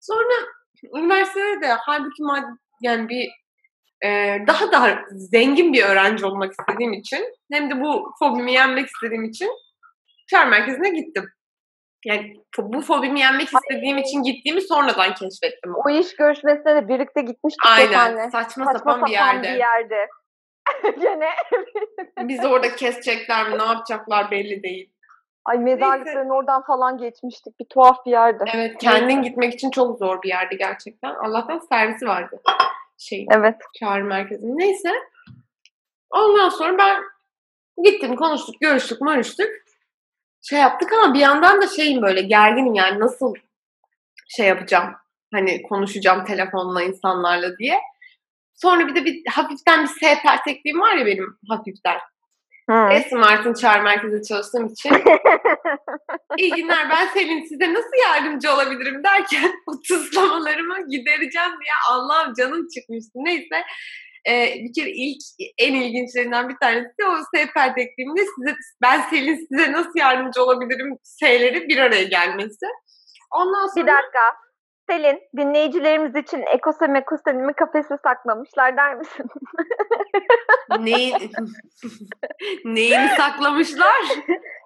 Sonra 0.01 0.35
üniversitede 0.97 1.61
de 1.61 1.67
halbuki 1.67 2.23
mad- 2.23 2.59
yani 2.83 3.09
bir 3.09 3.29
e, 4.05 4.39
daha 4.47 4.73
da 4.73 4.99
zengin 5.11 5.73
bir 5.73 5.85
öğrenci 5.85 6.27
olmak 6.27 6.53
istediğim 6.53 6.93
için 6.93 7.25
hem 7.53 7.71
de 7.71 7.81
bu 7.81 8.13
fobimi 8.19 8.53
yenmek 8.53 8.87
istediğim 8.87 9.25
için 9.25 9.51
çağrı 10.31 10.51
merkezine 10.51 10.91
gittim. 10.91 11.25
Yani 12.05 12.37
bu 12.59 12.81
fobimi 12.81 13.21
yenmek 13.21 13.49
istediğim 13.55 13.99
için 13.99 14.23
gittiğimi 14.23 14.61
sonradan 14.61 15.15
keşfettim. 15.15 15.75
O 15.75 15.91
iş 15.91 16.17
görüşmesine 16.17 16.75
de 16.75 16.89
birlikte 16.89 17.23
gitmiştik 17.23 17.67
Aynen. 17.67 18.29
Saçma, 18.29 18.65
Saçma 18.65 18.93
sapan, 18.93 19.07
bir 19.07 19.13
yerde. 19.13 19.43
bir 19.43 19.59
yerde. 19.59 20.09
Gene. 21.01 21.29
Biz 22.19 22.45
orada 22.45 22.77
kesecekler 22.77 23.49
mi, 23.49 23.59
ne 23.59 23.63
yapacaklar 23.63 24.31
belli 24.31 24.63
değil. 24.63 24.93
Ay 25.45 25.59
mezarlıkların 25.59 26.29
oradan 26.29 26.63
falan 26.63 26.99
geçmiştik. 26.99 27.61
Bir 27.61 27.65
tuhaf 27.65 28.07
bir 28.07 28.11
yerde. 28.11 28.45
Evet, 28.55 28.79
kendin 28.79 29.23
gitmek 29.23 29.55
için 29.55 29.71
çok 29.71 29.99
zor 29.99 30.23
bir 30.23 30.29
yerdi 30.29 30.57
gerçekten. 30.57 31.15
Allah'tan 31.15 31.59
servisi 31.59 32.07
vardı. 32.07 32.43
Şey, 32.99 33.27
Evet. 33.31 33.57
çağrı 33.79 34.05
merkezinin. 34.05 34.59
Neyse. 34.59 34.91
Ondan 36.11 36.49
sonra 36.49 36.79
ben 36.79 37.03
gittim, 37.85 38.17
konuştuk, 38.17 38.61
görüştük, 38.61 38.99
görüştük. 39.01 39.62
Şey 40.43 40.59
yaptık 40.59 40.93
ama 40.93 41.15
bir 41.15 41.21
yandan 41.21 41.63
da 41.63 41.67
şeyim 41.67 42.03
böyle 42.03 42.23
gerginim 42.23 42.75
yani 42.75 43.01
nasıl 43.01 43.35
şey 44.29 44.47
yapacağım. 44.47 44.95
Hani 45.35 45.63
konuşacağım 45.63 46.25
telefonla 46.25 46.83
insanlarla 46.83 47.59
diye. 47.59 47.81
Sonra 48.55 48.89
bir 48.89 48.95
de 48.95 49.05
bir 49.05 49.23
hafiften 49.31 49.83
bir 49.83 49.89
S 49.89 50.19
pertekliğim 50.23 50.81
var 50.81 50.97
ya 50.97 51.07
benim 51.07 51.39
hafiften. 51.49 51.99
Hı. 52.71 52.89
Esmart'ın 52.93 53.55
çağrı 53.55 53.83
merkezinde 53.83 54.23
çalıştığım 54.23 54.67
için. 54.67 54.91
İyi 56.39 56.51
günler 56.51 56.91
ben 56.91 57.07
Selin 57.07 57.45
size 57.45 57.75
nasıl 57.75 58.03
yardımcı 58.03 58.53
olabilirim 58.55 59.05
derken 59.05 59.53
o 59.67 59.73
tuzlamalarımı 59.89 60.89
gidereceğim 60.89 61.51
diye 61.51 61.75
Allah'ım 61.91 62.35
canım 62.35 62.69
çıkmıştı. 62.75 63.13
Neyse 63.15 63.65
e, 64.29 64.55
bir 64.55 64.73
kere 64.73 64.91
ilk 64.91 65.23
en 65.59 65.75
ilginçlerinden 65.75 66.49
bir 66.49 66.57
tanesi 66.57 66.95
o 67.09 67.17
S 67.35 67.47
pertekliğimde 67.55 68.21
size, 68.21 68.57
ben 68.83 69.01
Selin 69.01 69.47
size 69.49 69.73
nasıl 69.73 69.99
yardımcı 69.99 70.43
olabilirim 70.43 70.99
S'leri 71.03 71.69
bir 71.69 71.79
araya 71.79 72.05
gelmesi. 72.05 72.67
Ondan 73.31 73.69
Bir 73.77 73.81
sonra 73.81 73.87
dakika. 73.87 74.43
Selin, 74.91 75.21
dinleyicilerimiz 75.37 76.17
için 76.17 76.45
ekosem 76.55 76.97
ekosemimi 76.97 77.55
kafese 77.55 77.97
saklamışlar 78.05 78.77
der 78.77 78.95
misin? 78.95 79.27
neyi, 80.79 81.15
neyini 82.65 83.09
saklamışlar? 83.17 84.03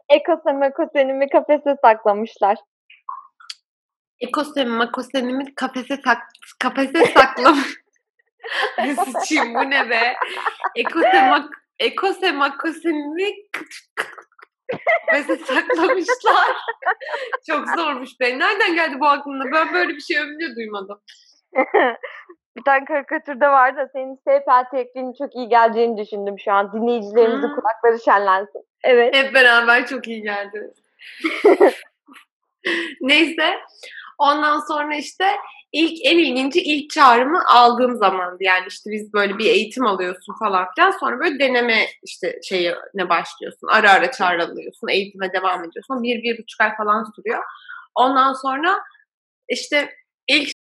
ekosem 0.08 0.62
ekosemimi 0.62 1.28
kafese 1.28 1.76
saklamışlar. 1.84 2.58
Ekosemi 4.20 4.70
makosenimi 4.70 5.54
kafese 5.54 5.96
sak 5.96 6.18
kafese 6.58 7.04
saklamış. 7.06 7.85
Ay 8.78 8.94
Sıçayım 8.96 9.54
bu 9.54 9.70
ne 9.70 9.90
be? 9.90 10.16
Ekosemak 10.74 11.48
ekosemakosenimi 11.78 13.32
kafese 15.06 15.36
saklamışlar. 15.36 16.56
Çok 17.46 17.68
zormuş 17.76 18.20
be. 18.20 18.38
Nereden 18.38 18.74
geldi 18.74 19.00
bu 19.00 19.06
aklına? 19.06 19.44
Ben 19.52 19.74
böyle 19.74 19.94
bir 19.94 20.00
şey 20.00 20.18
ömrümde 20.18 20.56
duymadım. 20.56 21.00
bir 22.56 22.64
tane 22.64 22.84
karikatürde 22.84 23.48
vardı 23.48 23.76
da 23.78 23.88
senin 23.92 24.16
SPL 24.16 24.70
tekliğinin 24.70 25.14
çok 25.18 25.34
iyi 25.36 25.48
geleceğini 25.48 25.96
düşündüm 26.04 26.34
şu 26.44 26.52
an. 26.52 26.72
Dinleyicilerimizin 26.72 27.48
Hmm. 27.48 27.54
kulakları 27.54 27.98
şenlensin. 28.04 28.62
Evet. 28.84 29.14
Hep 29.16 29.34
beraber 29.34 29.86
çok 29.86 30.08
iyi 30.08 30.22
geldi. 30.22 30.72
Neyse. 33.00 33.60
Ondan 34.18 34.60
sonra 34.60 34.96
işte 34.96 35.36
ilk 35.72 35.98
en 36.04 36.18
ilginci 36.18 36.62
ilk 36.62 36.90
çağrımı 36.90 37.42
aldığım 37.48 37.96
zamandı. 37.96 38.36
Yani 38.40 38.64
işte 38.68 38.90
biz 38.90 39.12
böyle 39.12 39.38
bir 39.38 39.46
eğitim 39.46 39.86
alıyorsun 39.86 40.34
falan 40.38 40.66
filan. 40.74 40.90
Sonra 40.90 41.18
böyle 41.20 41.38
deneme 41.38 41.86
işte 42.02 42.40
şeyine 42.48 43.08
başlıyorsun. 43.08 43.68
Ara 43.68 43.90
ara 43.90 44.12
çağrı 44.12 44.44
alıyorsun. 44.44 44.88
Eğitime 44.88 45.32
devam 45.32 45.64
ediyorsun. 45.64 46.02
Bir, 46.02 46.22
bir 46.22 46.38
buçuk 46.38 46.60
ay 46.60 46.76
falan 46.76 47.12
sürüyor. 47.16 47.42
Ondan 47.94 48.32
sonra 48.32 48.78
işte 49.48 49.90
ilk 50.28 50.55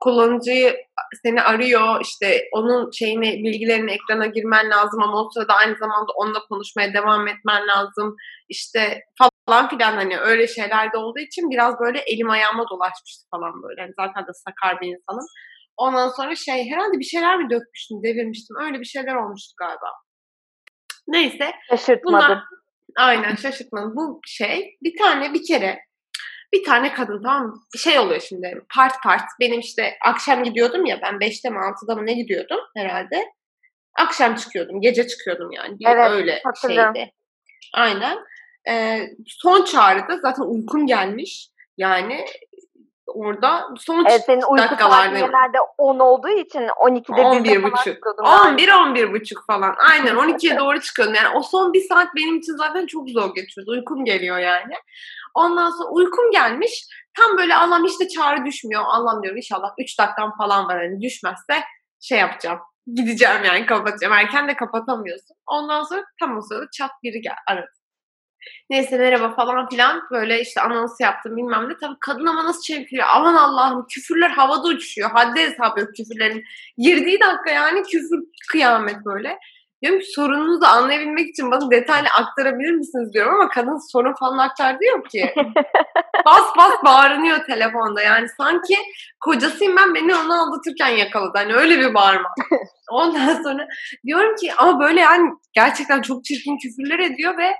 kullanıcıyı 0.00 0.76
seni 1.22 1.42
arıyor 1.42 2.00
işte 2.02 2.48
onun 2.52 2.90
şeyini 2.90 3.44
bilgilerini 3.44 3.90
ekrana 3.92 4.26
girmen 4.26 4.70
lazım 4.70 5.02
ama 5.02 5.22
o 5.22 5.30
sırada 5.30 5.54
aynı 5.54 5.76
zamanda 5.76 6.12
onunla 6.16 6.40
konuşmaya 6.48 6.94
devam 6.94 7.28
etmen 7.28 7.66
lazım 7.66 8.16
işte 8.48 9.00
falan 9.48 9.68
filan 9.68 9.92
hani 9.92 10.18
öyle 10.18 10.46
şeyler 10.46 10.92
de 10.92 10.96
olduğu 10.96 11.18
için 11.18 11.50
biraz 11.50 11.80
böyle 11.80 11.98
elim 11.98 12.30
ayağıma 12.30 12.64
dolaşmıştı 12.70 13.26
falan 13.30 13.62
böyle. 13.62 13.80
Yani 13.80 13.92
zaten 13.96 14.26
de 14.26 14.32
sakar 14.32 14.80
bir 14.80 14.86
insanım. 14.86 15.26
Ondan 15.76 16.08
sonra 16.08 16.34
şey 16.34 16.70
herhalde 16.70 16.98
bir 16.98 17.04
şeyler 17.04 17.36
mi 17.38 17.50
dökmüştüm 17.50 18.02
devirmiştim 18.02 18.56
öyle 18.60 18.80
bir 18.80 18.84
şeyler 18.84 19.14
olmuştu 19.14 19.54
galiba. 19.58 19.90
Neyse 21.08 21.52
Şaşırtmadım. 21.70 22.02
bunlar 22.04 22.38
aynen 22.96 23.34
şaşırtmadım. 23.34 23.96
Bu 23.96 24.20
şey 24.26 24.76
bir 24.82 24.98
tane 24.98 25.34
bir 25.34 25.46
kere 25.48 25.78
bir 26.52 26.64
tane 26.64 26.94
kadın 26.94 27.22
tamam 27.22 27.46
mı? 27.46 27.62
Şey 27.78 27.98
oluyor 27.98 28.20
şimdi 28.20 28.62
part 28.74 29.02
part. 29.02 29.22
Benim 29.40 29.60
işte 29.60 29.96
akşam 30.06 30.44
gidiyordum 30.44 30.86
ya 30.86 31.00
ben 31.02 31.14
5'te 31.14 31.50
mi 31.50 31.56
6'da 31.56 31.94
mı 31.94 32.06
ne 32.06 32.12
gidiyordum 32.12 32.60
herhalde. 32.76 33.32
Akşam 33.98 34.34
çıkıyordum. 34.34 34.80
Gece 34.80 35.06
çıkıyordum 35.06 35.52
yani. 35.52 35.78
Bir 35.78 35.86
Evet, 35.86 36.10
öyle 36.10 36.40
hatırlıyorum. 36.44 36.94
şeydi. 36.94 37.12
Aynen. 37.74 38.18
Ee, 38.68 39.00
son 39.26 39.64
çağrıda 39.64 40.18
zaten 40.18 40.42
uykum 40.42 40.86
gelmiş. 40.86 41.50
Yani 41.78 42.24
orada 43.06 43.68
son 43.78 44.04
Evet, 44.10 44.22
senin 44.26 44.42
uyku 44.42 44.56
dakikalarda 44.56 45.18
genelde 45.18 45.58
10 45.78 45.98
olduğu 45.98 46.28
için 46.28 46.60
12'de 46.60 47.22
11 47.22 47.50
1'de 47.50 47.60
falan 47.60 47.72
buçuk. 47.72 47.84
çıkıyordun 47.84 48.24
galiba. 48.24 48.48
11 48.48 48.72
11 48.72 49.12
buçuk 49.12 49.46
falan. 49.46 49.74
Aynen 49.90 50.14
12'ye 50.14 50.56
doğru 50.58 50.80
çıkıyordum. 50.80 51.14
Yani 51.14 51.36
o 51.36 51.42
son 51.42 51.72
bir 51.72 51.80
saat 51.80 52.08
benim 52.16 52.38
için 52.38 52.56
zaten 52.56 52.86
çok 52.86 53.08
zor 53.10 53.34
geçiyordu. 53.34 53.70
Uykum 53.70 54.04
geliyor 54.04 54.38
yani. 54.38 54.74
Ondan 55.34 55.70
sonra 55.70 55.88
uykum 55.88 56.30
gelmiş. 56.30 56.86
Tam 57.16 57.38
böyle 57.38 57.56
Allah'ım 57.56 57.84
işte 57.84 58.08
çağrı 58.08 58.44
düşmüyor. 58.44 58.82
Allah'ım 58.86 59.22
diyorum 59.22 59.36
inşallah 59.36 59.70
3 59.78 59.98
dakikam 59.98 60.36
falan 60.38 60.68
var. 60.68 60.78
Hani 60.78 61.00
düşmezse 61.00 61.62
şey 62.00 62.18
yapacağım. 62.18 62.58
Gideceğim 62.94 63.44
yani 63.44 63.66
kapatacağım. 63.66 64.12
Erken 64.12 64.48
de 64.48 64.56
kapatamıyorsun. 64.56 65.36
Ondan 65.46 65.82
sonra 65.82 66.04
tam 66.20 66.36
o 66.36 66.40
sırada 66.42 66.66
çat 66.72 66.90
biri 67.02 67.20
gel 67.20 67.34
aradı. 67.48 67.70
Neyse 68.70 68.98
merhaba 68.98 69.34
falan 69.34 69.68
filan 69.68 70.02
böyle 70.10 70.40
işte 70.40 70.60
anons 70.60 71.00
yaptım 71.00 71.36
bilmem 71.36 71.68
ne. 71.68 71.76
Tabii 71.80 71.96
kadın 72.00 72.26
ama 72.26 72.44
nasıl 72.44 72.62
çeviriyor? 72.62 73.06
Aman 73.14 73.34
Allah'ım 73.34 73.86
küfürler 73.86 74.30
havada 74.30 74.68
uçuşuyor. 74.68 75.10
Haddi 75.10 75.40
hesap 75.40 75.78
yok 75.78 75.88
küfürlerin. 75.96 76.44
Girdiği 76.78 77.20
dakika 77.20 77.50
yani 77.50 77.82
küfür 77.82 78.18
kıyamet 78.50 79.04
böyle. 79.04 79.38
Diyorum 79.82 80.00
ki 80.00 80.06
sorununuzu 80.06 80.64
anlayabilmek 80.66 81.28
için 81.28 81.50
bana 81.50 81.70
detaylı 81.70 82.08
aktarabilir 82.18 82.70
misiniz 82.70 83.12
diyorum 83.12 83.34
ama 83.34 83.48
kadın 83.48 83.92
sorun 83.92 84.14
falan 84.14 84.38
aktardı 84.38 84.84
yok 84.84 85.10
ki. 85.10 85.34
bas 86.26 86.56
bas 86.56 86.84
bağırınıyor 86.84 87.44
telefonda 87.44 88.02
yani 88.02 88.26
sanki 88.36 88.76
kocasıyım 89.20 89.76
ben 89.76 89.94
beni 89.94 90.14
onu 90.14 90.42
aldatırken 90.42 90.88
yakaladı. 90.88 91.32
Hani 91.34 91.54
öyle 91.54 91.78
bir 91.78 91.94
bağırma. 91.94 92.34
Ondan 92.90 93.42
sonra 93.42 93.68
diyorum 94.06 94.36
ki 94.36 94.52
ama 94.58 94.80
böyle 94.80 95.00
yani 95.00 95.30
gerçekten 95.52 96.02
çok 96.02 96.24
çirkin 96.24 96.58
küfürler 96.58 96.98
ediyor 96.98 97.38
ve 97.38 97.56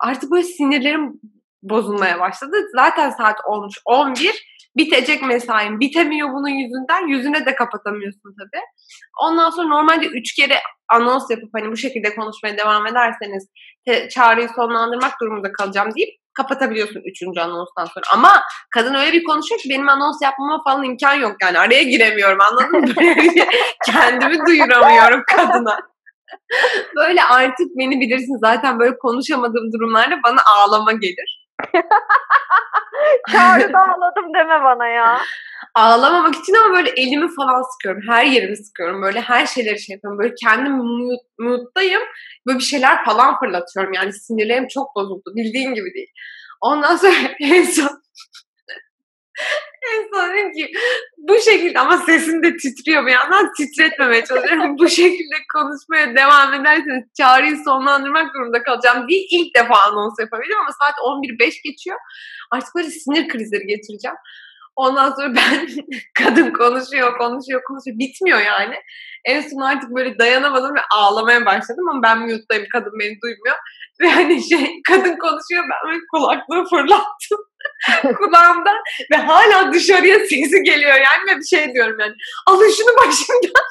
artık 0.00 0.30
böyle 0.30 0.44
sinirlerim 0.44 1.20
bozulmaya 1.62 2.20
başladı. 2.20 2.56
Zaten 2.74 3.10
saat 3.10 3.36
olmuş 3.46 3.74
11. 3.84 4.59
Bitecek 4.76 5.22
mesain. 5.22 5.80
Bitemiyor 5.80 6.28
bunun 6.28 6.48
yüzünden. 6.48 7.08
Yüzüne 7.08 7.46
de 7.46 7.54
kapatamıyorsun 7.54 8.34
tabii. 8.38 8.62
Ondan 9.22 9.50
sonra 9.50 9.68
normalde 9.68 10.06
üç 10.06 10.34
kere 10.34 10.58
anons 10.88 11.30
yapıp 11.30 11.50
hani 11.54 11.72
bu 11.72 11.76
şekilde 11.76 12.14
konuşmaya 12.14 12.58
devam 12.58 12.86
ederseniz 12.86 13.48
çağrıyı 14.10 14.48
sonlandırmak 14.56 15.20
durumunda 15.20 15.52
kalacağım 15.52 15.90
deyip 15.96 16.20
kapatabiliyorsun 16.34 17.02
üçüncü 17.10 17.40
anonstan 17.40 17.84
sonra. 17.84 18.04
Ama 18.14 18.42
kadın 18.74 18.94
öyle 18.94 19.12
bir 19.12 19.24
konuşuyor 19.24 19.60
ki 19.60 19.70
benim 19.70 19.88
anons 19.88 20.22
yapmama 20.22 20.62
falan 20.64 20.84
imkan 20.84 21.14
yok 21.14 21.36
yani. 21.42 21.58
Araya 21.58 21.82
giremiyorum 21.82 22.38
anladın 22.40 22.80
mı? 22.80 22.94
Kendimi 23.86 24.46
duyuramıyorum 24.46 25.22
kadına. 25.36 25.78
Böyle 26.96 27.24
artık 27.24 27.66
beni 27.78 28.00
bilirsin 28.00 28.38
zaten 28.40 28.78
böyle 28.78 28.98
konuşamadığım 28.98 29.72
durumlarda 29.72 30.14
bana 30.24 30.40
ağlama 30.56 30.92
gelir. 30.92 31.39
Çağrıda 33.32 33.78
ağladım 33.78 34.34
deme 34.34 34.64
bana 34.64 34.86
ya. 34.86 35.20
Ağlamamak 35.74 36.34
için 36.34 36.54
ama 36.54 36.74
böyle 36.74 36.90
elimi 36.90 37.34
falan 37.34 37.62
sıkıyorum. 37.72 38.02
Her 38.08 38.24
yerimi 38.24 38.56
sıkıyorum. 38.56 39.02
Böyle 39.02 39.20
her 39.20 39.46
şeyleri 39.46 39.80
şey 39.80 39.94
yapıyorum. 39.94 40.18
Böyle 40.18 40.34
kendim 40.44 40.72
mut, 40.72 41.20
muttayım. 41.38 42.02
Böyle 42.46 42.58
bir 42.58 42.64
şeyler 42.64 43.04
falan 43.04 43.38
fırlatıyorum. 43.38 43.92
Yani 43.92 44.12
sinirlerim 44.12 44.68
çok 44.68 44.96
bozuldu. 44.96 45.32
Bildiğin 45.36 45.74
gibi 45.74 45.94
değil. 45.94 46.10
Ondan 46.60 46.96
sonra 46.96 47.14
en 47.40 47.62
son 47.62 48.02
en 49.94 50.08
son 50.12 50.34
dedim 50.34 50.52
ki 50.52 50.72
bu 51.18 51.38
şekilde 51.38 51.80
ama 51.80 51.98
sesim 51.98 52.42
de 52.42 52.56
titriyor 52.56 53.06
bir 53.06 53.12
yandan 53.12 53.52
titretmemeye 53.52 54.24
çalışıyorum. 54.24 54.78
bu 54.78 54.88
şekilde 54.88 55.34
konuşmaya 55.54 56.16
devam 56.16 56.54
ederseniz 56.54 57.04
çağrıyı 57.16 57.56
sonlandırmak 57.64 58.34
durumunda 58.34 58.62
kalacağım 58.62 59.08
diye 59.08 59.20
ilk 59.30 59.56
defa 59.56 59.74
anons 59.82 60.14
yapabildim 60.20 60.58
ama 60.58 60.72
saat 60.72 60.98
11.05 60.98 61.62
geçiyor. 61.64 61.98
Artık 62.50 62.74
böyle 62.74 62.90
sinir 62.90 63.28
krizleri 63.28 63.66
geçireceğim. 63.66 64.16
Ondan 64.80 65.10
sonra 65.10 65.34
ben 65.34 65.68
kadın 66.24 66.52
konuşuyor, 66.52 67.18
konuşuyor, 67.18 67.62
konuşuyor. 67.64 67.98
Bitmiyor 67.98 68.40
yani. 68.40 68.74
En 69.24 69.40
son 69.40 69.60
artık 69.60 69.90
böyle 69.90 70.18
dayanamadım 70.18 70.74
ve 70.74 70.80
ağlamaya 70.96 71.46
başladım 71.46 71.88
ama 71.88 72.02
ben 72.02 72.18
mute'dayım. 72.18 72.66
Kadın 72.72 72.92
beni 73.00 73.20
duymuyor. 73.22 73.56
Ve 74.00 74.08
hani 74.08 74.48
şey 74.48 74.82
kadın 74.88 75.16
konuşuyor 75.16 75.64
ben 75.70 75.90
böyle 75.90 76.00
kulaklığı 76.12 76.64
fırlattım 76.68 77.38
kulağımda 78.18 78.70
ve 79.12 79.16
hala 79.16 79.72
dışarıya 79.72 80.18
sesi 80.18 80.62
geliyor 80.62 80.94
yani 80.94 81.30
ve 81.30 81.36
bir 81.38 81.56
şey 81.56 81.74
diyorum 81.74 81.96
yani. 82.00 82.14
Alın 82.46 82.70
şunu 82.70 82.96
başımdan. 82.96 83.62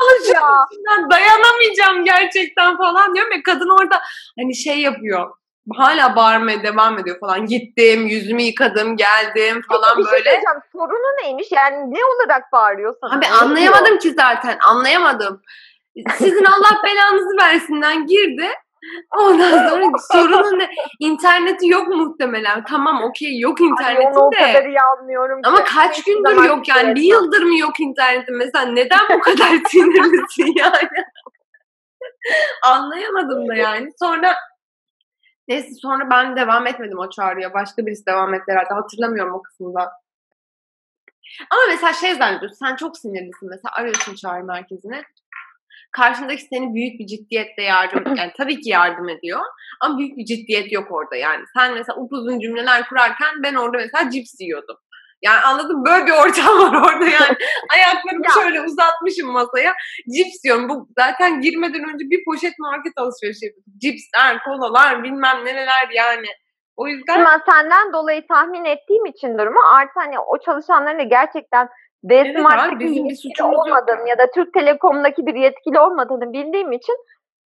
Alın 0.00 0.22
şunu 0.24 0.34
Ya. 0.34 0.42
başımdan 0.42 1.10
dayanamayacağım 1.10 2.04
gerçekten 2.04 2.76
falan 2.76 3.14
diyorum 3.14 3.32
ve 3.32 3.42
kadın 3.42 3.80
orada 3.80 4.00
hani 4.38 4.56
şey 4.56 4.78
yapıyor. 4.80 5.43
Hala 5.76 6.16
bağırmaya 6.16 6.62
devam 6.62 6.98
ediyor 6.98 7.20
falan. 7.20 7.46
Gittim, 7.46 8.06
yüzümü 8.06 8.42
yıkadım, 8.42 8.96
geldim 8.96 9.62
falan 9.68 9.98
bir 9.98 10.02
şey 10.04 10.12
böyle. 10.12 10.24
söyleyeceğim. 10.24 10.60
Sorunu 10.72 11.22
neymiş? 11.22 11.46
Yani 11.52 11.76
ne 11.94 11.98
olarak 12.04 12.52
bağırıyor 12.52 12.94
sana? 13.00 13.16
Abi 13.16 13.24
diyor? 13.24 13.42
anlayamadım 13.42 13.98
ki 13.98 14.10
zaten. 14.10 14.58
Anlayamadım. 14.68 15.42
Sizin 16.18 16.44
Allah 16.44 16.80
belanızı 16.84 17.36
versinden 17.42 18.06
girdi. 18.06 18.48
Ondan 19.18 19.50
sonra 19.68 19.98
sorunun 20.12 20.58
ne? 20.58 20.70
İnterneti 21.00 21.68
yok 21.68 21.88
muhtemelen. 21.88 22.64
Tamam 22.64 23.02
okey 23.02 23.38
yok 23.40 23.60
Ay, 23.60 23.66
onu 23.66 23.72
internetin 23.72 24.20
o 24.20 24.32
de. 24.32 24.36
kadar 24.36 24.64
iyi 24.66 24.80
anlıyorum 24.80 25.42
ki. 25.42 25.48
Ama 25.48 25.64
kaç 25.64 25.98
Hiçbir 25.98 26.14
gündür 26.14 26.44
yok 26.44 26.68
yani? 26.68 26.94
Bir 26.94 27.00
hissetmem. 27.00 27.22
yıldır 27.24 27.42
mı 27.42 27.58
yok 27.58 27.80
internetin? 27.80 28.36
Mesela 28.36 28.64
neden 28.66 29.00
bu 29.14 29.20
kadar 29.20 29.48
sinirlisin 29.68 30.54
yani? 30.56 30.88
Anlayamadım 32.62 33.48
da 33.48 33.54
yani. 33.54 33.88
Sonra 34.02 34.34
neyse 35.48 35.74
sonra 35.82 36.10
ben 36.10 36.36
devam 36.36 36.66
etmedim 36.66 36.98
o 36.98 37.10
çağrıya. 37.10 37.54
Başka 37.54 37.86
birisi 37.86 38.06
devam 38.06 38.34
etti 38.34 38.44
herhalde. 38.48 38.74
Hatırlamıyorum 38.74 39.34
o 39.34 39.42
kısımda. 39.42 39.92
Ama 41.50 41.62
mesela 41.68 41.92
şey 41.92 42.14
zannediyorsun. 42.14 42.66
Sen 42.66 42.76
çok 42.76 42.98
sinirlisin. 42.98 43.48
Mesela 43.48 43.72
arıyorsun 43.74 44.14
çağrı 44.14 44.44
merkezine. 44.44 45.02
Karşındaki 45.92 46.42
seni 46.42 46.74
büyük 46.74 47.00
bir 47.00 47.06
ciddiyetle 47.06 47.62
yardım, 47.62 48.16
yani 48.16 48.32
tabii 48.36 48.60
ki 48.60 48.70
yardım 48.70 49.08
ediyor. 49.08 49.40
Ama 49.80 49.98
büyük 49.98 50.16
bir 50.16 50.24
ciddiyet 50.24 50.72
yok 50.72 50.92
orada 50.92 51.16
yani. 51.16 51.44
Sen 51.56 51.74
mesela 51.74 51.96
upuzun 51.96 52.40
cümleler 52.40 52.88
kurarken 52.88 53.42
ben 53.42 53.54
orada 53.54 53.76
mesela 53.76 54.10
cips 54.10 54.40
yiyordum. 54.40 54.76
Yani 55.24 55.40
anladın 55.40 55.84
böyle 55.84 56.06
bir 56.06 56.12
ortam 56.12 56.58
var 56.58 56.72
orada 56.86 57.04
yani. 57.04 57.36
Ayaklarımı 57.74 58.24
Ya. 58.24 58.42
şöyle 58.42 58.60
uzatmışım 58.60 59.32
masaya. 59.32 59.72
Cips 60.14 60.44
yiyorum. 60.44 60.68
Bu 60.68 60.88
zaten 60.98 61.40
girmeden 61.40 61.84
önce 61.94 62.04
bir 62.10 62.24
poşet 62.24 62.58
market 62.58 62.92
alışverişi 62.96 63.44
yapıyordum. 63.46 63.72
Cipsler, 63.82 64.38
kolalar, 64.44 65.02
bilmem 65.02 65.44
neler 65.44 65.88
yani. 65.94 66.26
O 66.76 66.88
yüzden 66.88 67.24
Ben 67.24 67.40
senden 67.52 67.92
dolayı 67.92 68.26
tahmin 68.26 68.64
ettiğim 68.64 69.06
için 69.06 69.38
durumu 69.38 69.60
artı 69.76 69.92
hani 69.94 70.18
o 70.18 70.38
çalışanların 70.38 70.98
da 70.98 71.02
gerçekten 71.02 71.68
Evet 72.10 72.36
Desmart'taki 72.36 72.78
bir 72.78 72.90
yetkili 72.90 73.42
olmadığını 73.42 74.08
ya 74.08 74.18
da 74.18 74.30
Türk 74.34 74.54
Telekom'daki 74.54 75.26
bir 75.26 75.34
yetkili 75.34 75.78
olmadığını 75.78 76.32
bildiğim 76.32 76.72
için 76.72 76.96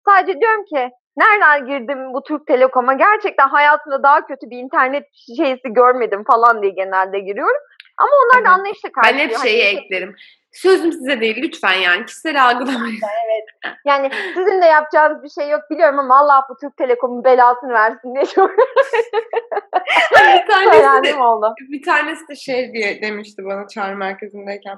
sadece 0.06 0.42
diyorum 0.42 0.66
ki 0.66 0.90
nereden 1.18 1.66
girdim 1.66 2.14
bu 2.14 2.24
Türk 2.24 2.48
Telekom'a 2.48 2.94
gerçekten 2.94 3.48
hayatımda 3.48 4.04
daha 4.04 4.28
kötü 4.28 4.50
bir 4.50 4.58
internet 4.58 5.04
şeysi 5.38 5.74
görmedim 5.74 6.24
falan 6.24 6.62
diye 6.62 6.72
genelde 6.72 7.20
giriyorum. 7.20 7.62
Ama 7.98 8.10
onlar 8.26 8.38
Evet. 8.38 8.46
da 8.48 8.52
anlayışla 8.52 8.90
ben 8.98 9.02
karşılıyor. 9.02 9.30
hep 9.30 9.36
Hani 9.38 9.50
şeyi 9.50 9.62
şey- 9.62 9.72
eklerim. 9.78 10.16
Sözüm 10.52 10.92
size 10.92 11.22
değil 11.22 11.38
lütfen 11.44 11.74
yani. 11.74 12.06
Kişisel 12.06 12.46
algılamayın. 12.46 12.98
Yani 13.86 14.10
sizin 14.34 14.62
de 14.62 14.66
yapacağınız 14.66 15.24
bir 15.24 15.30
şey 15.30 15.50
yok 15.50 15.62
biliyorum 15.72 16.00
ama 16.00 16.20
Allah 16.20 16.46
bu 16.50 16.58
Türk 16.62 16.78
Telekom'un 16.78 17.24
belasını 17.24 17.74
versin 17.74 18.16
diye 18.16 18.26
çok 18.26 18.52
bir 20.12 20.48
tane 20.52 20.78
Öğrendim 20.80 21.22
oldu. 21.22 21.54
bir 21.72 21.84
tanesi 21.84 22.28
de 22.28 22.36
şey 22.36 22.74
diye 22.74 23.02
demişti 23.02 23.46
bana 23.46 23.68
çağrı 23.68 23.96
merkezindeyken. 23.96 24.78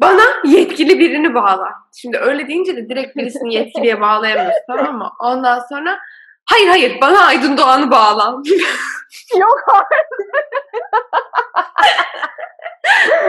Bana 0.00 0.22
yetkili 0.44 0.98
birini 0.98 1.34
bağla. 1.34 1.68
Şimdi 2.00 2.18
öyle 2.18 2.48
deyince 2.48 2.76
de 2.76 2.88
direkt 2.88 3.16
birisini 3.16 3.54
yetkiliye 3.58 4.00
bağlayamıyorsun 4.00 4.62
tamam 4.66 4.98
mı? 4.98 5.10
Ondan 5.20 5.60
sonra 5.68 5.98
hayır 6.44 6.68
hayır 6.68 7.00
bana 7.00 7.24
Aydın 7.24 7.56
Doğan'ı 7.56 7.90
bağla. 7.90 8.24
Yok 9.38 9.64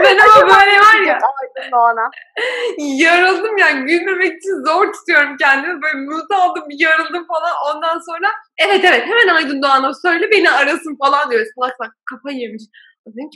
ben 0.04 0.18
ama 0.18 0.42
böyle 0.42 0.80
var 0.80 1.00
ya 1.06 1.14
Aydın 1.14 1.72
Doğan'a. 1.72 2.10
yarıldım 2.78 3.58
yani 3.58 3.86
gülmemek 3.86 4.36
için 4.36 4.64
zor 4.66 4.92
tutuyorum 4.92 5.36
kendimi. 5.36 5.82
Böyle 5.82 5.94
mute 5.98 6.34
aldım 6.34 6.64
yarıldım 6.70 7.26
falan. 7.26 7.52
Ondan 7.66 7.98
sonra 7.98 8.28
evet 8.58 8.84
evet 8.84 9.06
hemen 9.06 9.34
Aydın 9.34 9.62
Doğan'a 9.62 9.94
söyle 9.94 10.30
beni 10.30 10.50
arasın 10.50 10.96
falan 10.96 11.30
diyor. 11.30 11.46
Salak 11.54 11.76
salak 11.78 11.92
kafayı 12.10 12.38
yemiş. 12.38 12.62
Dedin 13.06 13.30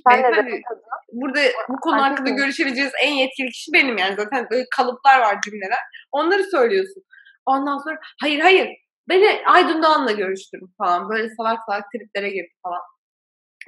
kızım? 0.68 0.84
burada 1.12 1.40
bu 1.68 1.76
konu 1.80 1.96
Ben 1.96 2.00
hakkında 2.00 2.22
kızım. 2.24 2.36
görüşebileceğiniz 2.36 2.92
en 3.02 3.12
yetkili 3.12 3.48
kişi 3.48 3.72
benim 3.72 3.98
yani 3.98 4.16
zaten 4.16 4.46
böyle 4.50 4.64
kalıplar 4.76 5.20
var 5.20 5.40
cümleler. 5.44 5.78
Onları 6.12 6.44
söylüyorsun. 6.44 7.02
Ondan 7.46 7.78
sonra 7.78 7.98
hayır 8.22 8.40
hayır 8.40 8.68
beni 9.08 9.42
Aydın 9.46 9.82
Doğan'la 9.82 10.12
görüştürün 10.12 10.74
falan. 10.78 11.08
Böyle 11.10 11.28
salak 11.34 11.58
salak 11.66 11.84
triplere 11.92 12.30
girdi 12.30 12.52
falan. 12.62 12.80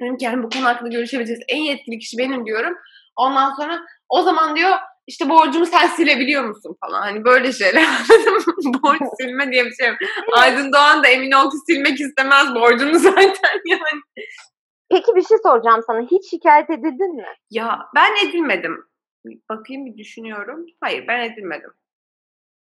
Dedim 0.01 0.17
ki 0.17 0.25
yani 0.25 0.43
bu 0.43 0.49
konu 0.49 0.65
hakkında 0.65 0.89
görüşebileceğiniz 0.89 1.45
en 1.49 1.61
yetkili 1.61 1.99
kişi 1.99 2.17
benim 2.17 2.45
diyorum. 2.45 2.73
Ondan 3.15 3.55
sonra 3.55 3.81
o 4.09 4.21
zaman 4.21 4.55
diyor 4.55 4.77
işte 5.07 5.29
borcumu 5.29 5.65
sen 5.65 5.87
silebiliyor 5.87 6.43
musun 6.43 6.77
falan. 6.85 7.01
Hani 7.01 7.25
böyle 7.25 7.51
şeyler. 7.51 7.83
Borç 8.83 9.01
silme 9.21 9.51
diye 9.51 9.65
bir 9.65 9.73
şey. 9.73 9.89
Aydın 10.33 10.73
Doğan 10.73 11.03
da 11.03 11.07
emin 11.07 11.31
ol 11.31 11.51
ki 11.51 11.57
silmek 11.67 11.99
istemez 11.99 12.55
borcunu 12.55 12.99
zaten 12.99 13.61
yani. 13.65 14.01
Peki 14.89 15.15
bir 15.15 15.23
şey 15.23 15.37
soracağım 15.37 15.81
sana. 15.87 16.01
Hiç 16.01 16.29
şikayet 16.29 16.69
edildin 16.69 17.15
mi? 17.15 17.27
Ya 17.49 17.79
ben 17.95 18.27
edilmedim. 18.27 18.85
Bakayım 19.49 19.85
bir 19.85 19.97
düşünüyorum. 19.97 20.65
Hayır 20.81 21.07
ben 21.07 21.19
edilmedim. 21.19 21.73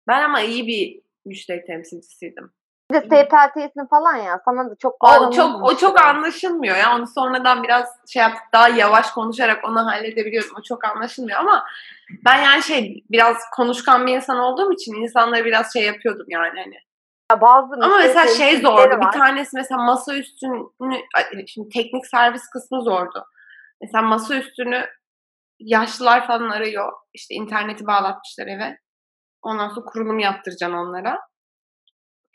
Ben 0.09 0.23
ama 0.23 0.41
iyi 0.41 0.67
bir 0.67 1.01
müşteri 1.25 1.65
temsilcisiydim. 1.65 2.53
Bir 2.93 2.95
de 2.95 3.01
SPLT'sin 3.01 3.87
falan 3.87 4.17
ya. 4.17 4.41
Sana 4.45 4.71
da 4.71 4.77
çok 4.77 5.05
O 5.05 5.31
çok 5.31 5.63
o 5.63 5.77
çok 5.77 6.01
anlaşılmıyor 6.01 6.77
ya. 6.77 6.97
Onu 6.97 7.07
sonradan 7.07 7.63
biraz 7.63 7.89
şey 8.09 8.23
yaptık 8.23 8.43
daha 8.53 8.69
yavaş 8.69 9.11
konuşarak 9.11 9.65
onu 9.65 9.87
halledebiliyoruz. 9.87 10.51
O 10.59 10.63
çok 10.63 10.85
anlaşılmıyor 10.85 11.39
ama 11.39 11.65
ben 12.25 12.43
yani 12.43 12.63
şey 12.63 13.05
biraz 13.11 13.37
konuşkan 13.57 14.07
bir 14.07 14.17
insan 14.17 14.39
olduğum 14.39 14.73
için 14.73 14.95
insanları 14.95 15.45
biraz 15.45 15.73
şey 15.73 15.83
yapıyordum 15.83 16.27
yani 16.29 16.61
hani. 16.61 16.79
Ya 17.33 17.41
bazı 17.41 17.75
Ama 17.75 17.99
mesela 17.99 18.27
şey 18.29 18.61
zordu. 18.61 18.77
var. 18.77 19.01
Bir 19.01 19.19
tanesi 19.19 19.57
mesela 19.57 19.85
masa 19.85 20.15
üstünü 20.15 20.63
şimdi 21.47 21.69
teknik 21.69 22.07
servis 22.07 22.43
kısmı 22.53 22.83
zordu. 22.83 23.25
Mesela 23.81 24.03
masa 24.03 24.37
üstünü 24.37 24.87
yaşlılar 25.59 26.27
falan 26.27 26.51
arıyor. 26.51 26.93
İşte 27.15 27.35
interneti 27.35 27.87
bağlatmışlar 27.87 28.47
eve. 28.47 28.79
Ondan 29.43 29.69
sonra 29.69 29.85
kurulum 29.85 30.19
yaptıracaksın 30.19 30.77
onlara. 30.77 31.19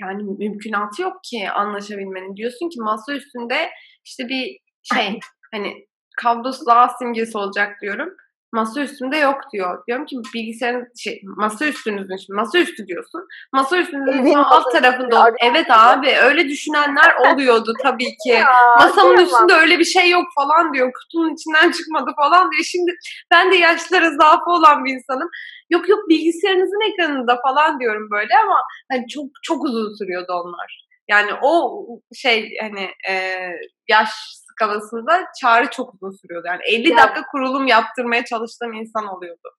Yani 0.02 0.23
mümkünatı 0.23 1.02
yok 1.02 1.17
ki 1.23 1.52
anlaşabilmenin. 1.52 2.36
Diyorsun 2.36 2.69
ki 2.69 2.82
masa 2.82 3.13
üstünde 3.13 3.69
işte 4.06 4.28
bir 4.28 4.60
şey 4.93 5.19
hani 5.54 5.88
kablosuz 6.17 6.67
ağ 6.67 6.89
simgesi 6.89 7.38
olacak 7.38 7.82
diyorum. 7.82 8.10
Masa 8.52 8.82
üstünde 8.82 9.18
yok 9.18 9.42
diyor. 9.54 9.84
Diyorum 9.88 10.06
ki 10.06 10.16
bilgisayarın 10.34 10.88
şey 10.98 11.22
masa 11.24 11.66
üstünüzün 11.66 12.18
şimdi 12.18 12.36
masa 12.36 12.60
üstü 12.60 12.88
diyorsun. 12.88 13.28
Masa 13.54 13.78
üstünüzün 13.78 14.22
Evin 14.22 14.34
alt 14.34 14.72
tarafında 14.72 15.24
ol-. 15.24 15.36
Evet 15.44 15.66
abi 15.70 16.16
öyle 16.24 16.50
düşünenler 16.50 17.16
oluyordu 17.34 17.74
tabii 17.84 18.06
ki. 18.24 18.30
Ya, 18.30 18.46
Masamın 18.80 19.18
üstünde 19.18 19.54
öyle 19.54 19.80
bir 19.80 19.86
şey 19.86 20.10
yok 20.10 20.26
falan 20.36 20.74
diyor. 20.74 20.92
Kutunun 20.94 21.34
içinden 21.34 21.72
çıkmadı 21.72 22.12
falan 22.16 22.52
diyor. 22.52 22.64
Şimdi 22.64 22.92
ben 23.32 23.52
de 23.52 23.56
yaşlılara 23.56 24.10
zaafı 24.22 24.50
olan 24.50 24.86
bir 24.86 24.94
insanım. 24.94 25.30
Yok 25.70 25.90
yok 25.90 26.10
bilgisayarınızın 26.10 26.92
ekranında 26.92 27.40
falan 27.42 27.80
diyorum 27.80 28.08
böyle 28.12 28.34
ama 28.44 28.58
hani 28.92 29.08
çok 29.08 29.26
çok 29.44 29.64
uzun 29.64 29.98
sürüyordu 29.98 30.34
onlar. 30.34 30.90
Yani 31.10 31.32
o 31.42 31.86
şey 32.16 32.58
hani 32.62 32.90
e, 33.10 33.36
yaş 33.90 34.10
skalasında 34.60 35.19
çağrı 35.41 35.69
çok 35.69 35.93
uzun 35.93 36.12
sürüyordu. 36.12 36.48
Yani 36.48 36.62
50 36.65 36.89
Ya- 36.89 36.98
dakika 36.98 37.22
kurulum 37.32 37.67
yaptırmaya 37.67 38.26
çalıştığım 38.26 38.74
insan 38.74 39.08
oluyordu. 39.08 39.50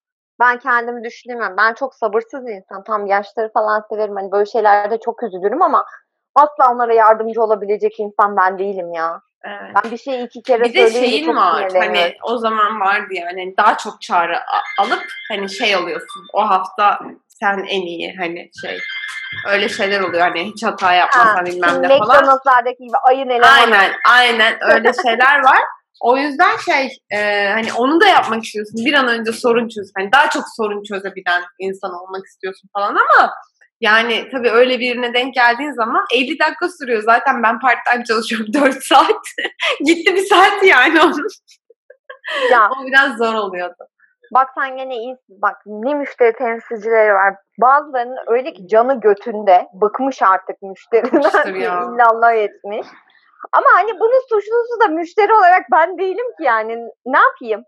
Ben 0.41 0.59
kendimi 0.59 1.05
düşünemem. 1.05 1.55
Ben 1.59 1.75
çok 1.75 1.95
sabırsız 1.95 2.49
insan. 2.49 2.85
Tam 2.85 3.07
yaşları 3.07 3.53
falan 3.53 3.85
severim. 3.91 4.17
Hani 4.17 4.33
böyle 4.33 4.47
şeylerde 4.47 4.99
çok 5.05 5.23
üzülürüm 5.23 5.63
ama 5.63 5.85
asla 6.35 6.73
onlara 6.73 6.95
yardımcı 6.95 7.43
olabilecek 7.43 8.01
insan 8.01 8.37
ben 8.37 8.59
değilim 8.59 8.93
ya. 8.93 9.21
Evet. 9.45 9.73
Ben 9.85 9.91
bir 9.91 9.97
şeyi 9.97 10.27
iki 10.27 10.43
kere 10.43 10.65
Bir 10.65 10.75
de 10.75 10.91
şeyin 10.91 11.37
var 11.37 11.73
hani 11.75 12.15
o 12.23 12.39
zaman 12.39 12.81
vardı 12.81 13.09
yani 13.15 13.55
daha 13.57 13.77
çok 13.77 14.01
çağrı 14.01 14.37
alıp 14.79 15.03
hani 15.29 15.49
şey 15.51 15.75
alıyorsun 15.75 16.23
o 16.33 16.41
hafta 16.41 16.99
sen 17.43 17.65
en 17.69 17.83
iyi 17.83 18.17
hani 18.19 18.51
şey 18.61 18.79
öyle 19.49 19.69
şeyler 19.69 20.01
oluyor 20.01 20.23
hani 20.23 20.45
hiç 20.45 20.65
hata 20.65 20.95
yapmasan 20.95 21.47
bilmem 21.47 21.83
ne 21.83 21.89
falan. 21.99 22.01
McDonald's'lardaki 22.01 22.79
gibi 22.79 22.97
ayın 23.09 23.29
elemanı. 23.29 23.51
Aynen 23.51 23.93
aynen 24.09 24.59
öyle 24.75 24.93
şeyler 25.03 25.43
var. 25.45 25.59
O 26.01 26.17
yüzden 26.17 26.57
şey 26.57 26.89
e, 27.13 27.49
hani 27.49 27.73
onu 27.73 28.01
da 28.01 28.07
yapmak 28.07 28.45
istiyorsun. 28.45 28.87
Bir 28.87 28.95
an 28.95 29.09
önce 29.09 29.33
sorun 29.33 29.69
çöz. 29.69 29.91
Hani 29.99 30.13
daha 30.13 30.31
çok 30.31 30.45
sorun 30.57 30.83
çözebilen 30.83 31.43
insan 31.59 31.91
olmak 31.91 32.27
istiyorsun 32.27 32.69
falan 32.77 32.91
ama 32.97 33.33
yani 33.81 34.29
tabii 34.33 34.51
öyle 34.51 34.79
birine 34.79 35.15
denk 35.15 35.35
geldiğin 35.35 35.73
zaman 35.73 36.05
50 36.15 36.39
dakika 36.39 36.69
sürüyor. 36.69 37.03
Zaten 37.03 37.43
ben 37.43 37.59
part 37.59 37.79
time 37.93 38.05
çalışıyorum 38.05 38.47
4 38.55 38.85
saat. 38.85 39.25
Gitti 39.87 40.15
bir 40.15 40.27
saat 40.27 40.65
yani 40.65 41.01
onun. 41.01 41.27
Ya 42.53 42.71
O 42.71 42.87
biraz 42.87 43.17
zor 43.17 43.35
oluyordu. 43.35 43.85
Bak 44.35 44.49
sen 44.55 44.77
gene 44.77 44.97
iyisin. 44.97 45.43
Bak 45.43 45.57
ne 45.67 45.95
müşteri 45.95 46.33
temsilcileri 46.33 47.15
var. 47.15 47.35
Bazılarının 47.61 48.19
öyle 48.27 48.53
ki 48.53 48.69
canı 48.69 49.01
götünde. 49.01 49.67
Bıkmış 49.83 50.23
artık 50.23 50.63
müşteriden. 50.63 51.21
İllallah 51.95 52.35
etmiş. 52.35 52.87
Ama 53.53 53.67
hani 53.75 54.01
bunun 54.01 54.21
suçlusu 54.29 54.81
da 54.81 54.89
müşteri 54.89 55.33
olarak 55.33 55.63
ben 55.73 55.99
değilim 55.99 56.27
ki 56.39 56.45
yani. 56.45 56.77
Ne 57.07 57.19
yapayım? 57.19 57.65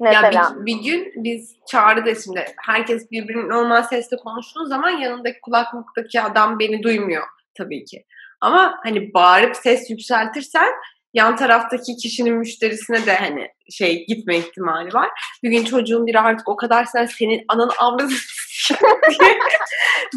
Mesela. 0.00 0.32
Ya 0.32 0.50
bir, 0.60 0.66
bir 0.66 0.82
gün 0.84 1.12
biz 1.24 1.56
çağrıda 1.66 2.14
şimdi 2.14 2.44
herkes 2.66 3.10
birbirinin 3.10 3.48
normal 3.48 3.82
sesle 3.82 4.16
konuştuğu 4.16 4.66
zaman 4.66 4.90
yanındaki 4.90 5.40
kulaklıktaki 5.40 6.20
adam 6.20 6.58
beni 6.58 6.82
duymuyor 6.82 7.24
tabii 7.58 7.84
ki. 7.84 8.04
Ama 8.40 8.78
hani 8.82 9.14
bağırıp 9.14 9.56
ses 9.56 9.90
yükseltirsen 9.90 10.72
yan 11.16 11.36
taraftaki 11.36 11.96
kişinin 11.96 12.34
müşterisine 12.34 13.06
de 13.06 13.16
hani 13.16 13.48
şey 13.70 14.06
gitme 14.06 14.38
ihtimali 14.38 14.94
var. 14.94 15.10
Bir 15.42 15.50
gün 15.50 15.64
çocuğun 15.64 16.06
biri 16.06 16.20
artık 16.20 16.48
o 16.48 16.56
kadar 16.56 16.84
sen 16.84 17.06
senin 17.06 17.44
ananı 17.48 17.72
avradını 17.78 18.10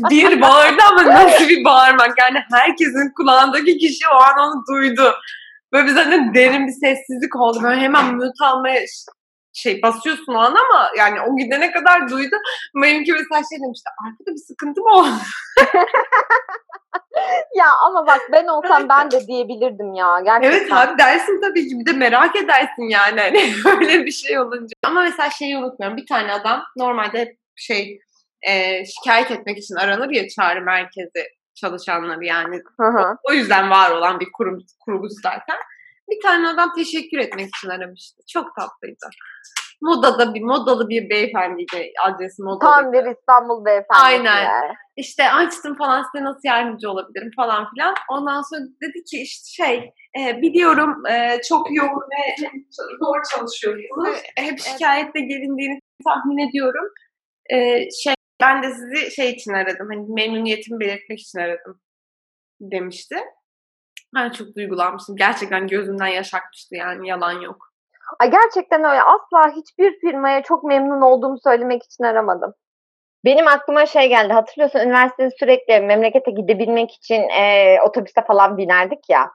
diye 0.09 0.29
bir 0.31 0.41
bağırdı 0.41 0.81
ama 0.91 1.05
nasıl 1.05 1.49
bir 1.49 1.63
bağırmak 1.63 2.19
yani 2.19 2.39
herkesin 2.51 3.13
kulağındaki 3.17 3.77
kişi 3.77 4.07
o 4.07 4.15
an 4.15 4.39
onu 4.39 4.63
duydu. 4.71 5.15
Böyle 5.73 5.87
bir 5.87 5.91
zaten 5.91 6.33
derin 6.33 6.67
bir 6.67 6.71
sessizlik 6.71 7.35
oldu. 7.35 7.59
Böyle 7.63 7.81
hemen 7.81 8.15
mute 8.15 8.45
almaya 8.45 8.85
şey 9.53 9.81
basıyorsun 9.81 10.33
o 10.33 10.37
an 10.37 10.55
ama 10.55 10.89
yani 10.97 11.21
o 11.21 11.37
gidene 11.37 11.71
kadar 11.71 12.09
duydu. 12.09 12.35
Benimki 12.75 13.13
mesela 13.13 13.41
şey 13.49 13.59
demişti. 13.63 13.89
Arkada 14.05 14.35
bir 14.35 14.43
sıkıntı 14.47 14.81
mı 14.81 14.93
oldu? 14.93 15.09
Ya 17.55 17.65
ama 17.85 18.07
bak 18.07 18.21
ben 18.31 18.47
olsam 18.47 18.89
ben 18.89 19.11
de 19.11 19.27
diyebilirdim 19.27 19.93
ya. 19.93 20.19
Gerçekten. 20.25 20.57
Evet 20.57 20.73
abi 20.73 20.97
dersin 20.97 21.41
tabii 21.41 21.67
ki. 21.67 21.79
Bir 21.79 21.85
de 21.85 21.97
merak 21.97 22.35
edersin 22.35 22.89
yani 22.89 23.21
hani 23.21 23.53
öyle 23.79 24.05
bir 24.05 24.11
şey 24.11 24.39
olunca. 24.39 24.73
Ama 24.85 25.01
mesela 25.01 25.29
şeyi 25.29 25.57
unutmuyorum. 25.57 25.97
Bir 25.97 26.05
tane 26.05 26.31
adam 26.33 26.63
normalde 26.77 27.19
hep 27.19 27.37
şey 27.55 27.99
e, 28.41 28.85
şikayet 28.85 29.31
etmek 29.31 29.57
için 29.57 29.75
aranır 29.75 30.09
ya 30.09 30.27
çağrı 30.27 30.61
merkezi 30.61 31.29
çalışanları 31.55 32.25
yani. 32.25 32.61
Hı 32.79 32.87
hı. 32.87 33.15
O 33.29 33.33
yüzden 33.33 33.69
var 33.69 33.91
olan 33.91 34.19
bir 34.19 34.27
kurum 34.33 34.59
kuruluş 34.85 35.11
zaten. 35.23 35.57
Bir 36.09 36.21
tane 36.21 36.47
adam 36.47 36.73
teşekkür 36.75 37.17
etmek 37.17 37.47
için 37.47 37.69
aramıştı. 37.69 38.21
Çok 38.27 38.55
tatlıydı. 38.55 39.09
Modada 39.81 40.33
bir 40.33 40.41
modalı 40.41 40.89
bir 40.89 41.09
beyefendiydi 41.09 41.91
adresi 42.05 42.43
modalı. 42.43 42.71
Tam 42.71 42.93
bir 42.93 43.05
İstanbul 43.17 43.65
beyefendisi. 43.65 44.03
Aynen. 44.05 44.75
İşte 44.99 45.31
açtım 45.31 45.75
falan 45.77 46.03
size 46.03 46.23
nasıl 46.23 46.41
yardımcı 46.43 46.89
olabilirim 46.89 47.31
falan 47.35 47.69
filan. 47.69 47.95
Ondan 48.09 48.41
sonra 48.41 48.61
dedi 48.61 49.03
ki 49.03 49.21
işte 49.21 49.63
şey 49.63 49.93
e, 50.19 50.41
biliyorum 50.41 51.05
e, 51.05 51.41
çok 51.49 51.75
yoğun 51.75 51.89
ve 51.89 52.47
zor 52.99 53.21
çalışıyorsunuz. 53.35 54.17
Hep 54.35 54.59
şikayetle 54.59 55.21
gelindiğini 55.21 55.79
tahmin 56.05 56.49
ediyorum. 56.49 56.85
E, 57.49 57.89
şey 58.03 58.13
ben 58.41 58.63
de 58.63 58.73
sizi 58.73 59.11
şey 59.15 59.29
için 59.29 59.53
aradım. 59.53 59.87
Hani 59.91 60.05
memnuniyetimi 60.09 60.79
belirtmek 60.79 61.19
için 61.19 61.39
aradım 61.39 61.81
demişti. 62.61 63.15
Ben 64.15 64.29
çok 64.29 64.55
duygulanmıştım. 64.55 65.15
Gerçekten 65.15 65.67
gözümden 65.67 66.07
yaş 66.07 66.33
akmıştı 66.33 66.75
yani 66.75 67.07
yalan 67.07 67.41
yok. 67.41 67.73
Ay 68.19 68.31
gerçekten 68.31 68.83
öyle. 68.83 69.01
Asla 69.01 69.55
hiçbir 69.55 69.99
firmaya 69.99 70.43
çok 70.43 70.63
memnun 70.63 71.01
olduğumu 71.01 71.37
söylemek 71.43 71.83
için 71.83 72.03
aramadım. 72.03 72.53
Benim 73.25 73.47
aklıma 73.47 73.85
şey 73.85 74.09
geldi. 74.09 74.33
Hatırlıyorsun 74.33 74.79
üniversitede 74.79 75.29
sürekli 75.39 75.79
memlekete 75.79 76.31
gidebilmek 76.31 76.91
için 76.91 77.29
e, 77.29 77.77
otobüste 77.87 78.21
falan 78.27 78.57
binerdik 78.57 79.09
ya. 79.09 79.31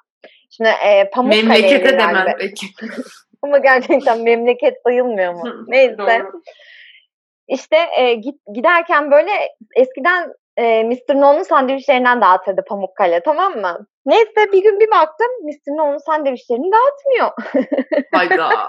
Şimdi 0.51 0.69
e, 0.69 1.11
Pamukkale'ye 1.11 1.43
Memlekete 1.49 1.99
demem 1.99 2.27
peki. 2.39 2.67
Ama 3.43 3.59
gerçekten 3.59 4.21
memleket 4.21 4.75
sayılmıyor 4.87 5.35
mu? 5.35 5.65
Neyse. 5.67 5.99
doğru. 5.99 6.43
İşte 7.49 7.77
e, 7.99 8.15
git, 8.15 8.41
giderken 8.55 9.11
böyle 9.11 9.31
eskiden 9.77 10.33
e, 10.57 10.85
Mr. 10.85 11.15
No'nun 11.15 11.43
sandviçlerinden 11.43 12.21
dağıtırdı 12.21 12.65
Pamukkale 12.69 13.21
tamam 13.21 13.53
mı? 13.53 13.87
Neyse 14.07 14.53
bir 14.53 14.63
gün 14.63 14.81
bir 14.81 14.91
baktım 14.91 15.27
Mr. 15.43 15.77
No'nun 15.77 15.99
sandviçlerini 15.99 16.71
dağıtmıyor. 16.73 17.31
Hayda. 18.15 18.51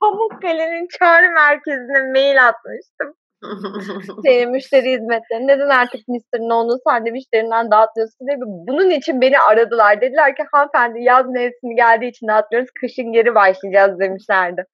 Pamukkale'nin 0.00 0.88
çağrı 0.98 1.30
merkezine 1.30 2.02
mail 2.12 2.48
atmıştım. 2.48 3.14
Şey, 4.26 4.46
müşteri 4.46 4.92
hizmetleri. 4.92 5.46
Neden 5.46 5.68
artık 5.68 6.08
Mr. 6.08 6.38
No'nun 6.38 6.80
sandviçlerinden 6.84 7.70
dağıtıyorsun 7.70 8.26
diye. 8.26 8.36
Bunun 8.40 8.90
için 8.90 9.20
beni 9.20 9.38
aradılar. 9.38 10.00
Dediler 10.00 10.36
ki 10.36 10.42
hanımefendi 10.52 11.02
yaz 11.02 11.26
mevsimi 11.28 11.76
geldiği 11.76 12.08
için 12.08 12.28
dağıtmıyoruz. 12.28 12.70
Kışın 12.80 13.12
geri 13.12 13.34
başlayacağız 13.34 14.00
demişlerdi. 14.00 14.64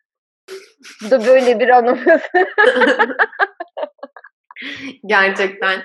Bu 1.04 1.10
da 1.10 1.26
böyle 1.26 1.60
bir 1.60 1.68
anımız. 1.68 2.22
Gerçekten 5.06 5.82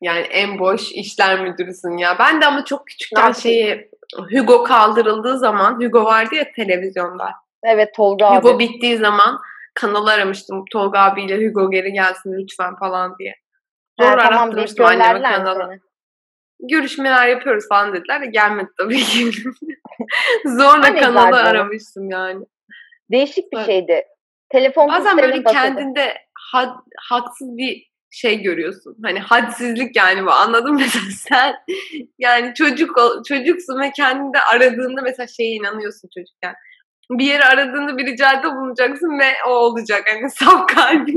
yani 0.00 0.20
en 0.20 0.58
boş 0.58 0.92
işler 0.92 1.40
müdürüsün 1.40 1.96
ya. 1.96 2.16
Ben 2.18 2.40
de 2.40 2.46
ama 2.46 2.64
çok 2.64 2.86
küçükken 2.86 3.16
yapayım? 3.20 3.40
şeyi 3.42 3.90
Hugo 4.32 4.62
kaldırıldığı 4.62 5.38
zaman 5.38 5.80
Hugo 5.80 6.04
vardı 6.04 6.34
ya 6.34 6.44
televizyonda. 6.56 7.30
evet 7.64 7.94
Tolga 7.94 8.26
abi. 8.26 8.36
Hugo 8.36 8.58
bittiği 8.58 8.96
zaman 8.96 9.38
kanalı 9.80 10.10
aramıştım. 10.10 10.64
Tolga 10.72 11.00
abiyle 11.00 11.46
Hugo 11.46 11.70
geri 11.70 11.92
gelsin 11.92 12.32
lütfen 12.32 12.76
falan 12.76 13.18
diye. 13.18 13.34
Sonra 14.00 14.10
tamam 14.10 14.32
deyip 14.32 14.38
arattırmıştım 14.38 14.86
anneme 14.86 15.22
kanalı. 15.22 15.68
seni? 15.70 15.80
Görüşmeler 16.70 17.28
yapıyoruz 17.28 17.64
falan 17.68 17.94
dediler 17.94 18.22
de 18.22 18.26
gelmedi 18.26 18.68
tabii 18.78 19.00
ki. 19.02 19.30
Zorla 20.44 20.94
kanalı 20.94 21.36
aramıştım 21.36 22.10
yani. 22.10 22.44
Değişik 23.10 23.52
bir 23.52 23.56
Evet. 23.56 23.66
şeydi. 23.66 24.02
Telefon 24.52 24.88
Bazen 24.88 25.16
böyle 25.16 25.44
basıyordum. 25.44 25.76
kendinde 25.76 26.14
had, 26.52 26.74
haksız 27.08 27.56
bir 27.56 27.88
şey 28.10 28.42
görüyorsun. 28.42 28.96
Hani 29.04 29.20
hadsizlik 29.20 29.96
yani 29.96 30.26
bu 30.26 30.30
anladın 30.30 30.72
mı? 30.72 30.80
Mesela 30.80 31.04
sen 31.10 31.54
yani 32.18 32.54
çocuk 32.54 32.96
çocuksun 33.28 33.80
ve 33.80 33.90
kendinde 33.96 34.38
aradığında 34.54 35.02
mesela 35.02 35.26
şeye 35.26 35.50
inanıyorsun 35.50 36.08
çocukken. 36.14 36.54
Bir 37.10 37.24
yeri 37.24 37.44
aradığında 37.44 37.98
bir 37.98 38.06
ricada 38.06 38.56
bulunacaksın 38.56 39.18
ve 39.18 39.24
o 39.46 39.50
olacak. 39.50 40.02
Hani 40.06 40.30
saf 40.44 40.66
kalbi. 40.66 41.14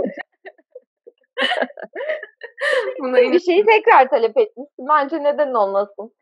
Buna 2.99 3.17
bir 3.17 3.39
şeyi 3.39 3.65
tekrar 3.65 4.10
talep 4.10 4.38
etmişsin. 4.38 4.88
Bence 4.89 5.23
neden 5.23 5.54
olmasın? 5.54 6.13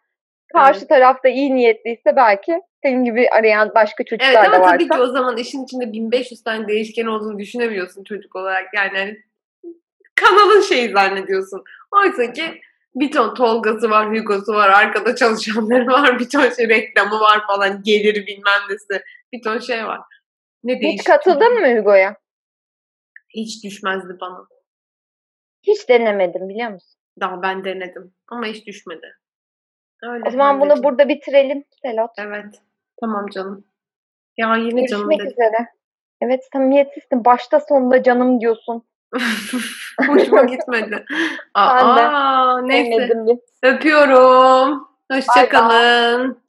Karşı 0.54 0.88
tarafta 0.88 1.30
iyi 1.30 1.56
niyetliyse 1.56 2.16
belki 2.16 2.62
senin 2.84 3.04
gibi 3.04 3.30
arayan 3.30 3.72
başka 3.76 4.04
Evet 4.04 4.08
çocuklar 4.10 4.46
ama 4.46 4.54
da 4.54 4.60
varsa. 4.62 4.72
tabii 4.72 4.90
ki 4.90 5.00
o 5.00 5.08
zaman 5.08 5.38
işin 5.38 5.64
içinde 5.64 5.92
1500 5.94 6.44
tane 6.44 6.68
değişken 6.68 7.06
olduğunu 7.06 7.40
düşünemiyorsun 7.40 8.04
çocuk 8.04 8.36
olarak. 8.36 8.66
Yani 8.74 8.98
hani 8.98 9.18
kanalın 10.16 10.62
şeyi 10.62 10.90
zannediyorsun. 10.90 11.64
Oysa 11.92 12.34
ki 12.34 12.62
bir 12.96 13.12
ton 13.12 13.34
Tolga'sı 13.34 13.90
var, 13.90 14.16
Hugo'su 14.16 14.54
var, 14.54 14.70
arkada 14.70 15.16
çalışanları 15.16 15.88
var, 15.88 16.20
bir 16.20 16.30
ton 16.30 16.50
şey 16.50 16.70
reklamı 16.70 17.20
var 17.20 17.48
falan, 17.48 17.84
geliri 17.84 18.28
bilmem 18.28 18.62
nesi. 18.70 19.04
Bir 19.34 19.42
ton 19.44 19.60
şey 19.60 19.86
var. 19.86 20.00
Ne 20.64 20.76
Hiç 20.76 20.82
değişik. 20.82 21.06
katıldın 21.08 21.60
mı 21.60 21.80
Hugo'ya? 21.80 22.16
Hiç 23.36 23.64
düşmezdi 23.64 24.18
bana. 24.22 24.48
Hiç 25.64 25.90
denemedim 25.90 26.50
biliyor 26.50 26.70
musun? 26.72 27.00
Daha 27.20 27.42
ben 27.42 27.64
denedim 27.64 28.14
ama 28.28 28.46
hiç 28.46 28.68
düşmedi. 28.68 29.08
Öyle. 30.04 30.24
O 30.28 30.32
zaman 30.32 30.62
bunu 30.62 30.84
burada 30.84 31.10
bitirelim 31.10 31.64
Selot. 31.82 32.12
Evet. 32.18 32.62
Tamam 33.02 33.28
canım. 33.28 33.66
Ya 34.38 34.56
yine 34.56 34.88
canım 34.88 35.10
Görüşmek 35.10 35.32
üzere. 35.32 35.68
Evet 36.22 36.48
samimiyetsizsin. 36.54 37.26
Başta 37.26 37.60
sonunda 37.60 38.04
canım 38.04 38.42
diyorsun. 38.42 38.84
Hoşuma 40.08 40.44
gitmedi. 40.44 40.92
De. 40.92 41.06
Aa, 41.54 42.62
neyse. 42.62 43.10
Öpüyorum. 43.64 44.88
Hoşçakalın. 45.12 46.44